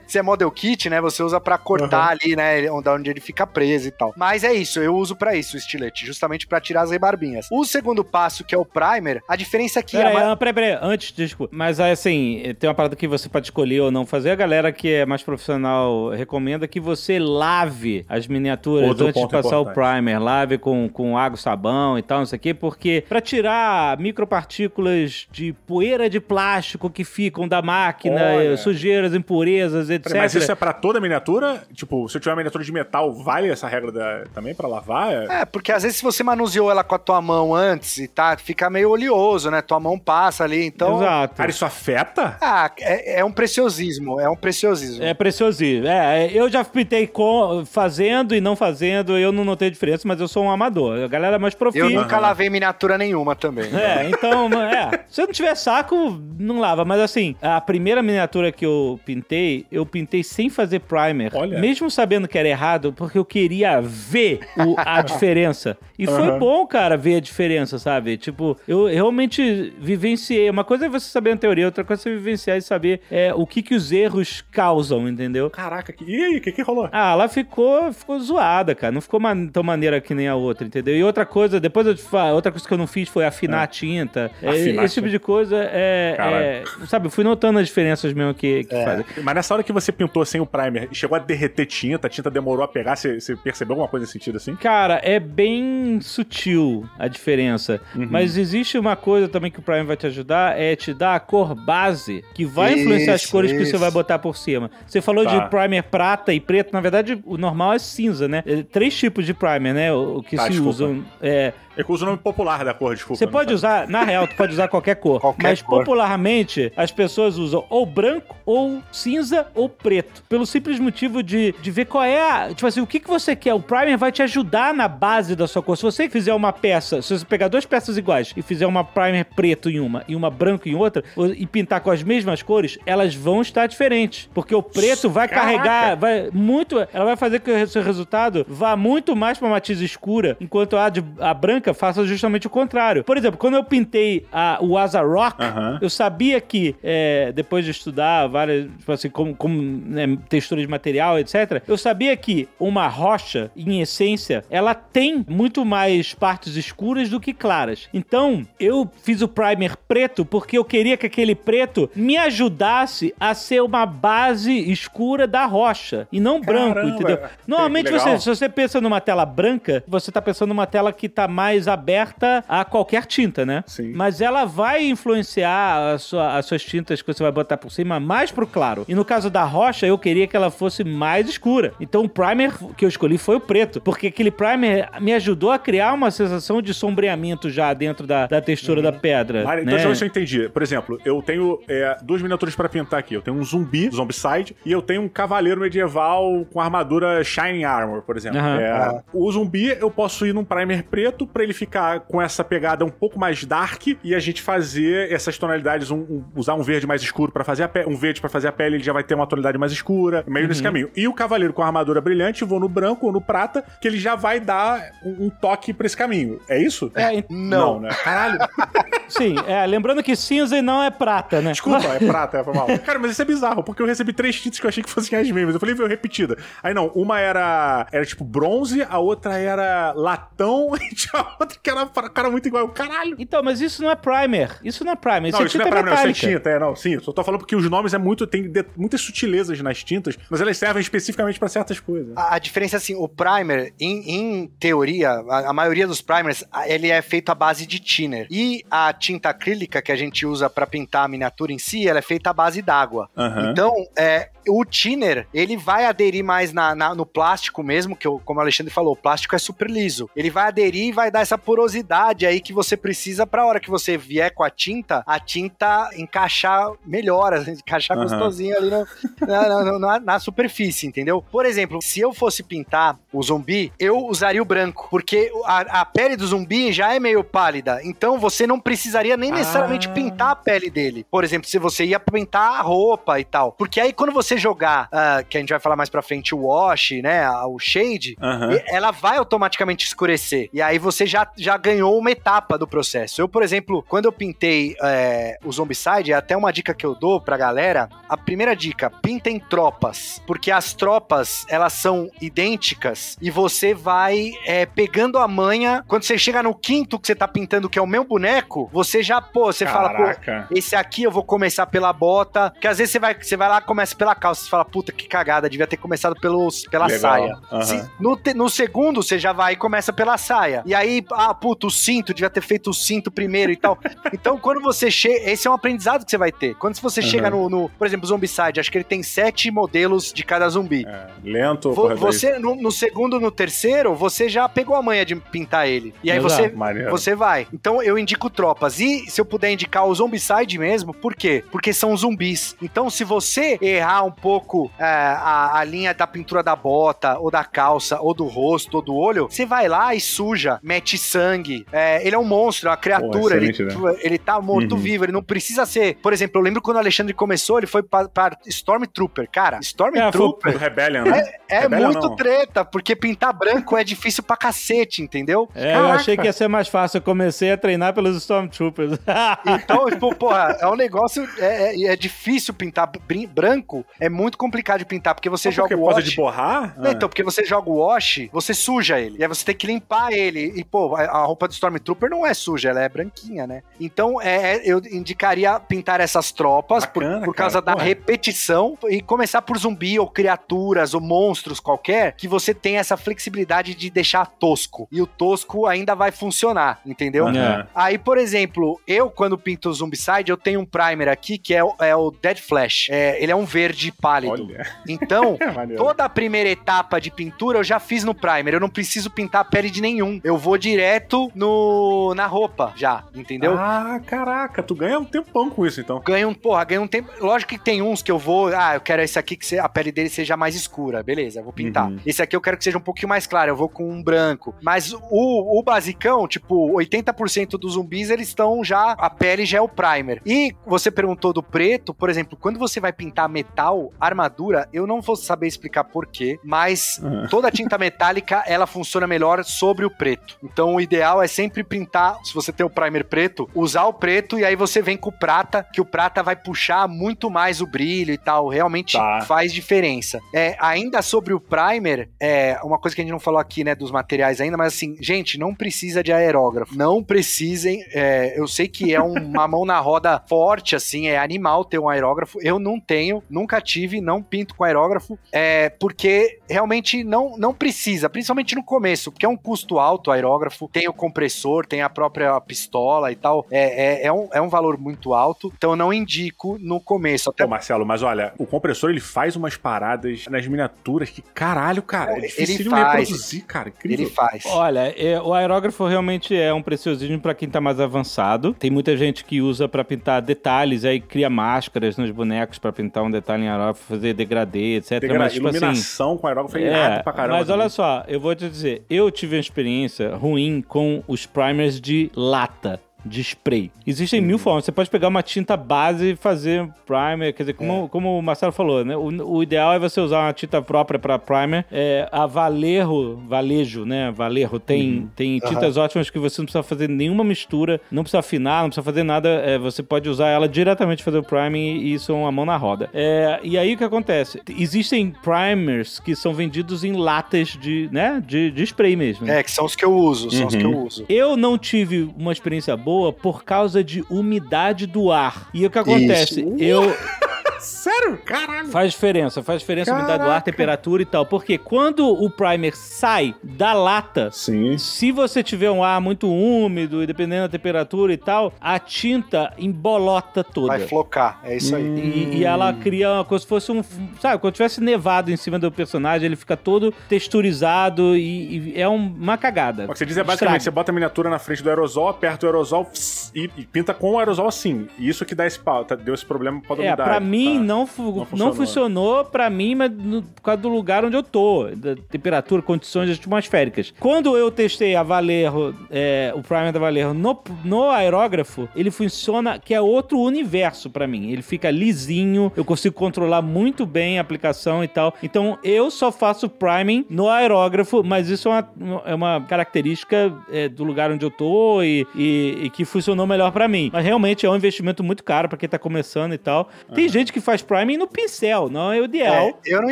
[0.07, 1.01] se é model kit, né?
[1.01, 2.17] Você usa para cortar uhum.
[2.21, 2.71] ali, né?
[2.71, 4.13] Onde, onde ele fica preso e tal.
[4.17, 7.47] Mas é isso, eu uso para isso o estilete, justamente para tirar as rebarbinhas.
[7.51, 9.97] O segundo passo, que é o primer, a diferença é que.
[9.97, 10.35] Peraí, a...
[10.35, 11.55] peraí, peraí, antes, desculpa.
[11.55, 14.31] Mas assim, tem uma parada que você pode escolher ou não fazer.
[14.31, 19.27] A galera que é mais profissional recomenda que você lave as miniaturas Outro antes de
[19.27, 19.71] passar importante.
[19.71, 20.19] o primer.
[20.19, 25.27] Lave com, com água, sabão e tal, não sei o quê, porque para tirar micropartículas
[25.31, 28.57] de poeira de plástico que ficam da máquina, Olha.
[28.57, 30.13] sujeiras, impurezas, etc.
[30.15, 31.63] Mas isso é para toda miniatura?
[31.73, 35.11] Tipo, se eu tiver uma miniatura de metal, vale essa regra da, também para lavar?
[35.29, 38.37] É, porque às vezes se você manuseou ela com a tua mão antes e tá,
[38.37, 39.61] fica meio oleoso, né?
[39.61, 41.04] Tua mão passa ali, então...
[41.05, 41.35] Exato.
[41.35, 42.37] Cara, isso afeta?
[42.41, 45.03] Ah, é, é um preciosismo, é um preciosismo.
[45.03, 45.87] É preciosismo.
[45.87, 50.27] É, eu já pintei com, fazendo e não fazendo, eu não notei diferença, mas eu
[50.27, 51.03] sou um amador.
[51.03, 51.91] A galera é mais profissional.
[51.91, 52.21] Eu nunca uhum.
[52.21, 53.69] lavei miniatura nenhuma também.
[53.75, 55.05] É, então, é.
[55.09, 56.83] Se eu não tiver saco, não lava.
[56.85, 61.31] Mas assim, a primeira miniatura que eu pintei eu pintei sem fazer primer.
[61.33, 61.59] Olha.
[61.59, 65.77] Mesmo sabendo que era errado, porque eu queria ver o- a diferença.
[65.97, 66.39] E foi Aham.
[66.39, 68.17] bom, cara, ver a diferença, sabe?
[68.17, 70.49] Tipo, eu realmente vivenciei.
[70.49, 73.33] Uma coisa é você saber a teoria, outra coisa é você vivenciar e saber é,
[73.33, 75.49] o que, que os erros causam, entendeu?
[75.49, 76.03] Caraca, que...
[76.05, 76.89] e aí, o que que rolou?
[76.91, 78.91] Ah, ela ficou, ficou zoada, cara.
[78.91, 80.95] Não ficou man- tão maneira que nem a outra, entendeu?
[80.95, 83.63] E outra coisa, depois eu te falo, outra coisa que eu não fiz foi afinar
[83.63, 84.31] a tinta.
[84.41, 88.33] É, Afinar esse tipo de coisa é, é- Sabe, eu fui notando as diferenças mesmo
[88.33, 89.05] que, que fazem.
[89.23, 92.29] Mas nessa hora que você pintou sem o primer, chegou a derreter tinta, a tinta
[92.29, 94.55] demorou a pegar, você, você percebeu alguma coisa nesse sentido assim?
[94.55, 97.81] Cara, é bem sutil a diferença.
[97.95, 98.07] Uhum.
[98.09, 101.19] Mas existe uma coisa também que o Prime vai te ajudar, é te dar a
[101.19, 103.77] cor base, que vai influenciar as Isso, cores que você isso.
[103.79, 104.69] vai botar por cima.
[104.85, 105.37] Você falou Tá.
[105.39, 108.43] de primer prata e preto, na verdade o normal é cinza, né?
[108.45, 109.91] É, Três tipos de primer, né?
[109.93, 110.69] O o que Tá, se desculpa.
[110.71, 111.05] usam.
[111.21, 113.17] É, eu uso o nome popular da cor, desculpa.
[113.17, 113.83] Você pode sabe.
[113.85, 115.19] usar, na real, tu pode usar qualquer cor.
[115.19, 115.79] Qualquer mas cor.
[115.79, 120.23] popularmente as pessoas usam ou branco, ou cinza, ou preto.
[120.29, 122.49] Pelo simples motivo de, de ver qual é a.
[122.49, 123.53] Tipo assim, o que, que você quer.
[123.53, 125.75] O primer vai te ajudar na base da sua cor.
[125.77, 129.25] Se você fizer uma peça, se você pegar duas peças iguais e fizer uma primer
[129.25, 132.77] preto em uma e uma branco em outra, ou- e pintar com as mesmas cores,
[132.85, 134.29] elas vão estar diferentes.
[134.33, 135.45] Porque o preto vai Caraca.
[135.57, 136.77] carregar, vai muito.
[136.93, 140.89] Ela vai fazer que o seu resultado vá muito mais pra matiz escura, enquanto a,
[140.89, 143.03] de- a branca faça justamente o contrário.
[143.03, 145.79] Por exemplo, quando eu pintei a, o Asa Rock, Aham.
[145.81, 150.67] eu sabia que, é, depois de estudar várias, tipo assim, como, como né, textura de
[150.67, 157.09] material, etc., eu sabia que uma rocha, em essência, ela tem muito mais partes escuras
[157.09, 157.87] do que claras.
[157.93, 163.33] Então, eu fiz o primer preto porque eu queria que aquele preto me ajudasse a
[163.33, 167.19] ser uma base escura da rocha e não branco, Caramba, entendeu?
[167.47, 171.27] Normalmente, você, se você pensa numa tela branca, você tá pensando numa tela que tá
[171.27, 173.63] mais aberta a qualquer tinta, né?
[173.67, 173.93] Sim.
[173.95, 177.99] Mas ela vai influenciar a sua- as suas tintas que você vai botar por cima
[177.99, 178.85] mais pro claro.
[178.87, 181.73] E no caso da rocha, eu queria que ela fosse mais escura.
[181.79, 185.59] Então o primer que eu escolhi foi o preto, porque aquele primer me ajudou a
[185.59, 189.43] criar uma sensação de sombreamento já dentro da, da textura da pedra.
[189.43, 189.71] Mari, então né?
[189.71, 190.49] deixa eu ver se eu entendi.
[190.49, 193.13] Por exemplo, eu tenho é, duas miniaturas pra pintar aqui.
[193.13, 198.01] Eu tenho um zumbi, zombicide, e eu tenho um cavaleiro medieval com armadura Shining Armor,
[198.01, 198.39] por exemplo.
[198.39, 198.59] Aham.
[198.59, 202.83] É, O zumbi eu posso ir num primer preto pra ele ficar com essa pegada
[202.85, 206.85] um pouco mais dark e a gente fazer essas tonalidades, um- um- usar um verde
[206.87, 209.03] mais escuro pra fazer a pele, um verde pra fazer a pele, ele já vai
[209.03, 210.89] ter uma tonalidade mais escura, meio nesse caminho.
[210.95, 213.87] E o cavaleiro com a armadura brilhante, eu vou no branco ou no prata, que
[213.87, 216.39] ele já vai dar um, um toque pra esse caminho.
[216.49, 216.91] É isso?
[216.95, 217.79] É, ent- Não.
[217.79, 217.89] né?
[218.03, 218.39] Caralho.
[219.07, 221.51] sim, é, lembrando que cinza não é prata, né?
[221.51, 222.67] Desculpa, é prata, é foi mal.
[222.79, 225.17] Cara, mas isso é bizarro, porque eu recebi três tintas que eu achei que fossem
[225.17, 225.53] as mesmas.
[225.53, 226.37] Eu falei, veio repetida.
[226.63, 231.69] Aí não, uma era, era tipo bronze, a outra era latão, e tinha outra que
[231.69, 232.67] era pra- cara muito igual.
[232.69, 233.15] Caralho!
[233.19, 234.51] Então, mas isso não é primer.
[234.63, 235.29] Isso não é primer.
[235.29, 236.37] Isso Não, é isso tinta não é pra mim, não, isso é metálica.
[236.37, 236.93] tinta, é, não, sim.
[236.93, 240.17] Eu só tô falando porque os nomes é muito, tem de- muitas sutilezas nas tintas,
[240.29, 242.15] mas elas servem especificamente pra certas coisas.
[242.15, 246.43] A, a diferença é assim, o primer, em, em teoria, a, a maioria dos primers,
[246.65, 248.27] ele é feito à base de thinner.
[248.29, 251.99] E a tinta acrílica que a gente usa pra pintar a miniatura em si, ela
[251.99, 253.09] é feita à base d'água.
[253.15, 253.51] Aham.
[253.51, 258.21] Então, é, o thinner, ele vai aderir mais na, na- no plástico mesmo, que eu-
[258.23, 260.09] como o Alexandre falou, o plástico é super liso.
[260.15, 263.69] Ele vai aderir e vai dar essa porosidade aí que você precisa pra hora que
[263.69, 268.05] você vier com a tinta, a tinta encaixar melhor, encaixar Aham.
[268.05, 268.85] gostosinho ali no-
[269.25, 271.21] na, na- na- superfície, entendeu?
[271.31, 275.85] Por exemplo, se eu fosse pintar o zumbi, eu usaria o branco, porque a, a
[275.85, 279.91] pele do zumbi já é meio pálida, então você não precisaria nem necessariamente Ah.
[279.91, 281.05] pintar a pele dele.
[281.09, 283.51] Por exemplo, se você ia pintar a roupa e tal.
[283.53, 286.45] Porque aí quando você jogar, ah, que a gente vai falar mais pra frente, o
[286.47, 288.17] wash, né, o shade,
[288.51, 290.49] e- ela vai automaticamente escurecer.
[290.51, 293.21] E aí você já, já ganhou uma etapa do processo.
[293.21, 296.95] Eu, por exemplo, quando eu pintei é, o Zombicide, é até uma dica que eu
[296.95, 297.89] dou pra galera.
[298.09, 300.21] A primeira dica, pintem tropas.
[300.27, 305.83] Porque as tropas, elas são idênticas e você vai é, pegando a manha.
[305.87, 309.01] Quando você chega no quinto que você tá pintando, que é o meu boneco, você
[309.01, 310.47] já, pô, você fala, pô, Caraca.
[310.51, 312.51] esse aqui eu vou começar pela bota.
[312.51, 314.43] Porque às vezes você vai, você vai lá e começa pela calça.
[314.43, 316.99] Você fala, puta, que cagada, devia ter começado pelos, pela Legal.
[316.99, 317.37] saia.
[317.51, 317.61] Aham.
[317.63, 320.61] Se- no, no segundo, você já vai e começa pela saia.
[320.65, 323.77] E aí, ah, puta, o cinto, devia ter feito o cinto primeiro e tal.
[324.13, 325.15] então, quando você chega.
[325.29, 326.55] Esse é um aprendizado que você vai ter.
[326.55, 327.09] Quando você Aham.
[327.09, 330.85] chega no, no, por exemplo, Zombicide, acho que ele tem sete modelos de cada zumbi.
[330.87, 331.95] É, lento, Vo-.
[331.95, 335.93] Você, no, no segundo, no terceiro, você já pegou a manha de pintar ele.
[336.03, 336.33] E aí Exato.
[336.33, 336.91] você, Maneiro.
[336.91, 337.47] você vai.
[337.53, 338.79] Então eu indico tropas.
[338.79, 341.43] E se eu puder indicar o Zombicide mesmo, por quê?
[341.51, 342.55] Porque são zumbis.
[342.61, 347.31] Então se você errar um pouco é, a, a linha da pintura da bota, ou
[347.31, 351.65] da calça, ou do rosto, ou do olho, você vai lá e suja, mete sangue.
[351.71, 353.11] É, ele é um monstro, é uma criatura.
[353.19, 355.95] Pô, ele, excelente, ele tá morto-vivo, ele não precisa ser.
[355.97, 359.27] Por exemplo, eu lembro quando o Alexandre começou, ele foi pa- pra, pra Stormtrooper.
[359.31, 360.53] Cara, Stormtrooper.
[360.53, 361.23] É, Rebellion, né?
[361.49, 362.15] É, é Rebellion muito não.
[362.15, 365.49] treta, porque pintar branco é difícil pra cacete, entendeu?
[365.55, 366.97] É, eu achei que ia ser mais fácil.
[366.97, 368.97] Eu comecei a treinar pelos Stormtroopers.
[369.47, 371.27] Então, tipo, porra, é um negócio.
[371.37, 372.89] É, é, é difícil pintar
[373.33, 373.85] branco.
[373.99, 376.03] É muito complicado de pintar, porque você joga porque o wash.
[376.03, 376.73] de borrar?
[376.77, 376.91] Não, Ah.
[376.91, 379.17] Então, porque você joga o wash, você suja ele.
[379.19, 380.53] E aí você tem que limpar ele.
[380.55, 383.63] E, pô, a roupa do Stormtrooper não é suja, ela é branquinha, né?
[383.79, 387.85] Então, é, é- eu indicaria pintar essas tropas por, Bacana, por causa cara, da porra.
[387.85, 393.73] repetição e começar por zumbi ou criaturas ou monstros qualquer, que você tem essa flexibilidade
[393.75, 394.87] de deixar tosco.
[394.91, 397.27] E o tosco ainda vai funcionar, entendeu?
[397.27, 397.67] Aham.
[397.73, 401.63] Aí, por exemplo, eu quando pinto o Zombicide, eu tenho um primer aqui que é,
[401.63, 402.87] o- é o Dead Flash.
[402.89, 404.33] É, ele é um verde pálido.
[404.49, 404.65] Olha.
[404.87, 405.37] Então,
[405.71, 408.53] É toda a primeira etapa de pintura eu já fiz no primer.
[408.53, 410.19] Eu não preciso pintar a pele de nenhum.
[410.23, 413.55] Eu vou direto no na roupa já, entendeu?
[413.57, 416.01] Ah, caraca, tu ganha um tempão com isso, então.
[416.03, 417.11] Ganho um, porra, ganho um tempo.
[417.19, 419.91] Lógico que tem uns que eu vou, ah, eu quero esse aqui que a pele
[419.91, 421.89] dele seja mais escura, beleza, vou pintar.
[421.89, 421.99] Uhum.
[422.05, 424.55] Esse aqui eu quero que seja um pouquinho mais claro, eu vou com um branco.
[424.61, 429.61] Mas o, o basicão, tipo, 80% dos zumbis eles estão já, a pele já é
[429.61, 430.21] o primer.
[430.25, 435.01] E você perguntou do preto, por exemplo, quando você vai pintar metal, armadura, eu não
[435.01, 437.27] vou saber explicar porquê, mas Uhum.
[437.29, 440.37] toda tinta metálica ela funciona melhor sobre o preto.
[440.55, 444.39] Então o ideal é sempre pintar, se você tem o primer preto, usar o preto
[444.39, 447.67] e aí você vem com o prata, que o prata vai puxar muito mais o
[447.67, 448.47] brilho e tal.
[448.47, 449.19] Realmente Tá.
[449.27, 450.21] faz diferença.
[450.33, 453.75] É, ainda sobre o primer, é uma coisa que a gente não falou aqui, né,
[453.75, 456.73] dos materiais ainda, mas assim, gente, não precisa de aerógrafo.
[456.73, 457.83] Não precisem.
[457.93, 461.79] é, eu sei que é um- uma mão na roda forte, assim, é animal ter
[461.79, 462.39] um aerógrafo.
[462.41, 468.09] Eu não tenho, nunca tive, não pinto com aerógrafo, é, porque realmente não, não precisa,
[468.09, 471.89] principalmente no começo, porque é um custo alto o aerógrafo, tem o compressor, tem a
[471.89, 473.45] própria pistola e tal.
[473.51, 477.29] É, é, é, um, é um valor muito alto, então eu não indico no começo.
[477.29, 481.81] Até Pô, Marcelo, mas olha, o compressor ele faz umas paradas nas miniaturas que, caralho,
[481.81, 482.99] cara, é Ele difícil de faz.
[483.09, 483.69] reproduzir, cara.
[483.69, 484.05] Incrível.
[484.05, 484.43] ele faz.
[484.47, 488.53] Olha, é, o aerógrafo realmente é um preciosismo pra quem tá mais avançado.
[488.53, 493.03] Tem muita gente que usa pra pintar detalhes, aí cria máscaras nos bonecos pra pintar
[493.03, 494.99] um detalhe em aerógrafo, fazer degradê, etc.
[494.99, 497.39] Degra- Mas, tipo assim, iluminação com aerógrafo é irado pra caramba.
[497.39, 501.79] mas olha só, eu vou te dizer, eu tive uma experiência ruim com os primers
[501.79, 502.81] de lata.
[503.05, 503.71] De spray.
[503.85, 504.25] Existem Uhum.
[504.27, 504.65] mil formas.
[504.65, 507.33] Você pode pegar uma tinta base e fazer primer.
[507.33, 508.95] Quer dizer, como, como o Marcelo falou, né?
[508.97, 511.65] O, o ideal é você usar uma tinta própria para primer.
[511.71, 514.11] É, a Valerro, Valejo, né?
[514.11, 515.09] Valerro tem, Uhum.
[515.15, 518.83] tem tintas ótimas que você não precisa fazer nenhuma mistura, não precisa afinar, não precisa
[518.83, 519.29] fazer nada.
[519.29, 522.57] é, você pode usar ela diretamente fazer o priming e isso é uma mão na
[522.57, 522.89] roda.
[522.93, 524.41] É, e aí o que acontece?
[524.57, 528.23] Existem primers que são vendidos em latas de, né?
[528.25, 529.29] De, de spray mesmo.
[529.29, 530.85] É, que são os que eu uso, são os que eu Uhum.
[530.87, 531.05] uso.
[531.07, 535.49] Eu não tive uma experiência boa por causa de umidade do ar.
[535.53, 536.41] E o que acontece?
[536.41, 536.55] Isso.
[536.57, 536.95] Eu
[537.59, 538.17] Sério?
[538.25, 538.67] Caralho.
[538.69, 541.25] faz diferença, faz diferença a umidade do ar, temperatura e tal.
[541.25, 544.77] Porque quando o primer sai da lata, Sim.
[544.77, 549.53] se você tiver um ar muito úmido e dependendo da temperatura e tal, a tinta
[549.57, 550.67] embolota toda.
[550.77, 551.83] Vai flocar, é isso aí.
[551.83, 553.83] E, e ela cria uma coisa, se fosse um.
[554.19, 558.87] Sabe, quando tivesse nevado em cima do personagem, ele fica todo texturizado e, e é
[558.87, 559.85] um- uma cagada.
[559.85, 562.45] O que você diz é basicamente, você bota a miniatura na frente do aerosol, aperta
[562.45, 564.87] o aerosol pss, e, e pinta com o aerosol assim.
[564.97, 567.09] E isso que dá esse pau, tá- deu esse problema pra É, umidade.
[567.09, 567.59] pra mim tá?
[567.59, 568.53] não, fu- Não não, funcionou.
[568.55, 573.09] funcionou, pra mim, mas no- por causa do lugar onde eu tô, da temperatura, condições
[573.09, 573.93] atmosféricas.
[573.99, 579.59] Quando eu testei a Valerro, é, o primer da Valerro no, no aerógrafo, ele funciona
[579.59, 581.31] que é outro universo pra mim.
[581.31, 585.13] Ele fica lisinho, eu consigo controlar muito bem a aplicação e tal.
[585.21, 590.69] Então eu só faço priming no aerógrafo, mas isso é uma, é uma característica é,
[590.69, 593.89] do lugar onde eu tô e, e- e que funcionou melhor pra mim.
[593.91, 596.69] Mas realmente é um investimento muito caro pra quem tá começando e tal.
[596.93, 599.33] Tem gente que faz priming no pincel, não é o ideal.
[599.47, 599.91] É, eu não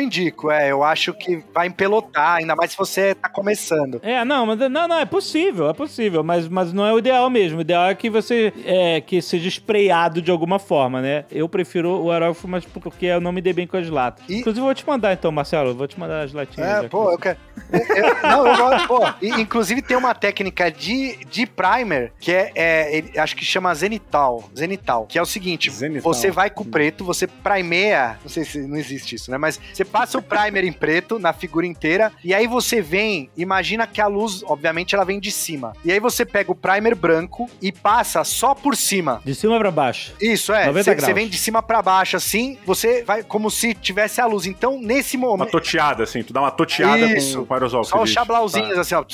[0.00, 4.00] indico, é, eu acho que vai empelotar, ainda mais se você tá começando.
[4.02, 7.28] É, não, mas não, não, é possível, é possível, mas, mas não é o ideal
[7.28, 7.58] mesmo.
[7.58, 11.26] O ideal é que você é, que seja sprayado de alguma forma, né?
[11.30, 14.24] Eu prefiro o aerógrafo, mas porque eu não me dei bem com as latas.
[14.26, 16.84] E- Inclusive, eu vou te mandar então, Marcelo, eu vou te mandar as latinhas.
[16.84, 17.36] É, pô, eu quero.
[17.70, 19.00] eu- eu- não, eu gosto, pô.
[19.20, 23.74] E, inclusive tem uma técnica de, de primer que é, é, ele- acho que chama
[23.74, 24.44] zenital.
[24.56, 25.04] Zenital.
[25.06, 26.02] Que é o seguinte: Zenital.
[26.14, 28.18] você vai com o preto, você primeia.
[28.22, 29.38] Não sei se não existe isso, né?
[29.38, 32.12] Mas você passa o primer em preto na figura inteira.
[32.22, 35.72] E aí você vem, imagina que a luz, obviamente, ela vem de cima.
[35.84, 39.20] E aí você pega o primer branco e passa só por cima.
[39.24, 40.12] De cima pra baixo.
[40.20, 40.66] Isso, é.
[40.66, 41.14] 90 Você graus.
[41.14, 44.46] vem de cima pra baixo, assim, você vai como se tivesse a luz.
[44.46, 45.50] Então, nesse Uma momento.
[45.50, 47.44] toteada, assim, tu dá uma toteada Isso.
[47.44, 47.84] com, o aerosol.
[47.84, 48.80] Só os chablauzinhos, Tá.
[48.80, 49.04] assim, ó.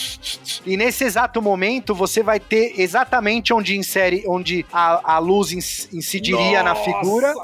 [0.67, 5.53] E nesse exato momento, você vai ter exatamente onde insere, onde a, a luz
[5.93, 7.35] incidiria na Nossa figura.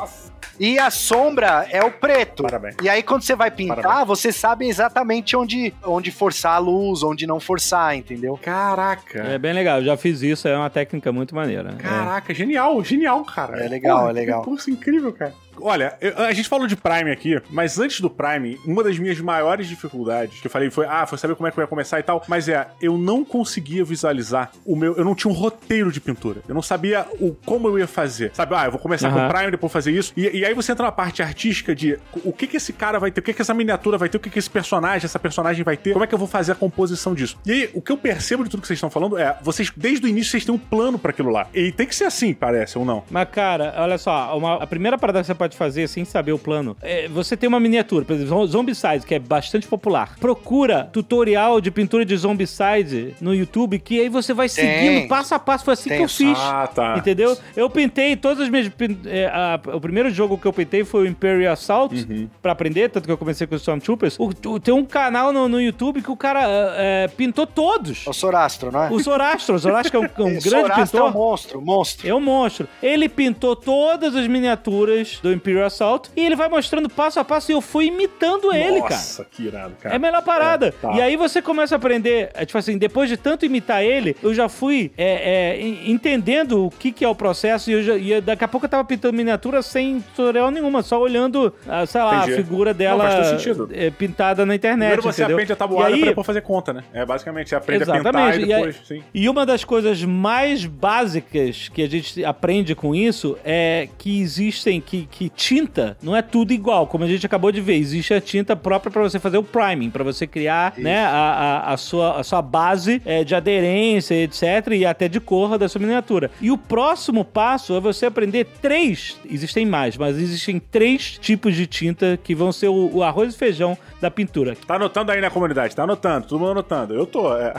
[0.58, 2.42] E a sombra é o preto.
[2.42, 2.76] Parabéns.
[2.82, 4.06] E aí, quando você vai pintar, Parabéns.
[4.08, 8.38] você sabe exatamente onde, onde forçar a luz, onde não forçar, entendeu?
[8.42, 9.18] Caraca.
[9.20, 11.74] É bem legal, eu já fiz isso, é uma técnica muito maneira.
[11.74, 13.62] Caraca, genial, genial, cara.
[13.64, 14.40] É legal, Porra, é legal.
[14.40, 15.34] Que curso incrível, cara.
[15.60, 19.20] Olha, eu- a gente falou de Prime aqui, mas antes do Prime, uma das minhas
[19.20, 21.98] maiores dificuldades que eu falei foi, ah, foi saber como é que eu ia começar
[21.98, 25.90] e tal, mas é, eu não conseguia visualizar o meu, eu não tinha um roteiro
[25.90, 26.40] de pintura.
[26.48, 28.30] Eu não sabia o como eu ia fazer.
[28.34, 29.28] Sabe, ah, eu vou começar com Aham.
[29.28, 30.12] o Prime, depois fazer isso.
[30.16, 33.10] E, e aí você entra na parte artística de o que que esse cara vai
[33.10, 35.64] ter, o que que essa miniatura vai ter, o que que esse personagem, essa personagem
[35.64, 37.36] vai ter, como é que eu vou fazer a composição disso.
[37.46, 40.06] E aí, o que eu percebo de tudo que vocês estão falando é, vocês, desde
[40.06, 41.46] o início, vocês têm um plano pra aquilo lá.
[41.54, 43.04] E tem que ser assim, parece, ou não.
[43.10, 46.38] Mas, cara, olha só, uma- a primeira parada que você pode fazer sem saber o
[46.38, 50.16] plano é você tem uma miniatura, por exemplo, Zombicide, que é bastante popular.
[50.18, 54.64] Procura tutorial de pintura de Zombicide no YouTube, que aí você vai Tem.
[54.64, 55.64] seguindo passo a passo.
[55.64, 56.38] Foi assim Tem que eu fiz.
[56.38, 56.96] Ah, tá.
[56.98, 57.36] Entendeu?
[57.56, 58.70] Eu pintei todas as minhas.
[59.06, 62.28] é, a- o primeiro jogo que eu pintei foi o Imperial Assault, Uhum.
[62.42, 64.16] pra aprender, tanto que eu comecei com os Stormtroopers.
[64.18, 68.04] O, o- tem um canal no, no YouTube que o cara é, é, pintou todos.
[68.06, 68.90] É o Sorastro, não é?
[68.90, 71.12] O Sorastro, o Sorastro é um, é um grande Sorastro é um pintor.
[71.12, 72.08] monstro, monstro.
[72.08, 72.68] É um monstro.
[72.82, 77.50] Ele pintou todas as miniaturas do Imperial Assault e ele vai mostrando passo a passo
[77.50, 78.94] e eu fui imitando ele, cara.
[78.94, 79.94] Nossa, que irado, cara.
[79.94, 80.66] É a melhor parada.
[80.68, 80.92] É, tá.
[80.92, 84.34] E aí você começa a aprender, é, tipo assim, depois de tanto imitar ele, eu
[84.34, 88.20] já fui é, é, en- entendendo o que, que é o processo e, já, e
[88.20, 92.16] daqui a pouco eu tava pintando miniatura sem tutorial nenhuma, só olhando, ah, sei lá,
[92.18, 92.32] Entendi.
[92.32, 95.36] a figura dela Não, é, pintada na internet, Primeiro você entendeu?
[95.36, 96.84] aprende a tabuada e aí, pra depois fazer conta, né?
[96.92, 98.38] É basicamente, você aprende a pintar Exatamente.
[98.38, 99.02] e E, depois, sim.
[99.14, 104.80] e uma das coisas mais básicas que a gente aprende com isso é que existem
[104.80, 107.76] que, que tinta não é tudo igual, como a gente acabou de ver.
[107.76, 111.72] Existe a tinta própria para você fazer o priming, para você criar né, a, a,
[111.72, 114.72] a sua, a sua base é, de aderência, etc.
[114.72, 116.30] E até de cor da sua miniatura.
[116.40, 119.16] E o próximo passo é você aprender três.
[119.30, 123.38] Existem mais, mas existem três tipos de tinta que vão ser o, o arroz e
[123.38, 124.56] feijão da pintura.
[124.66, 126.94] Tá anotando aí na comunidade, tá anotando, todo mundo anotando.
[126.94, 127.54] Eu tô, é.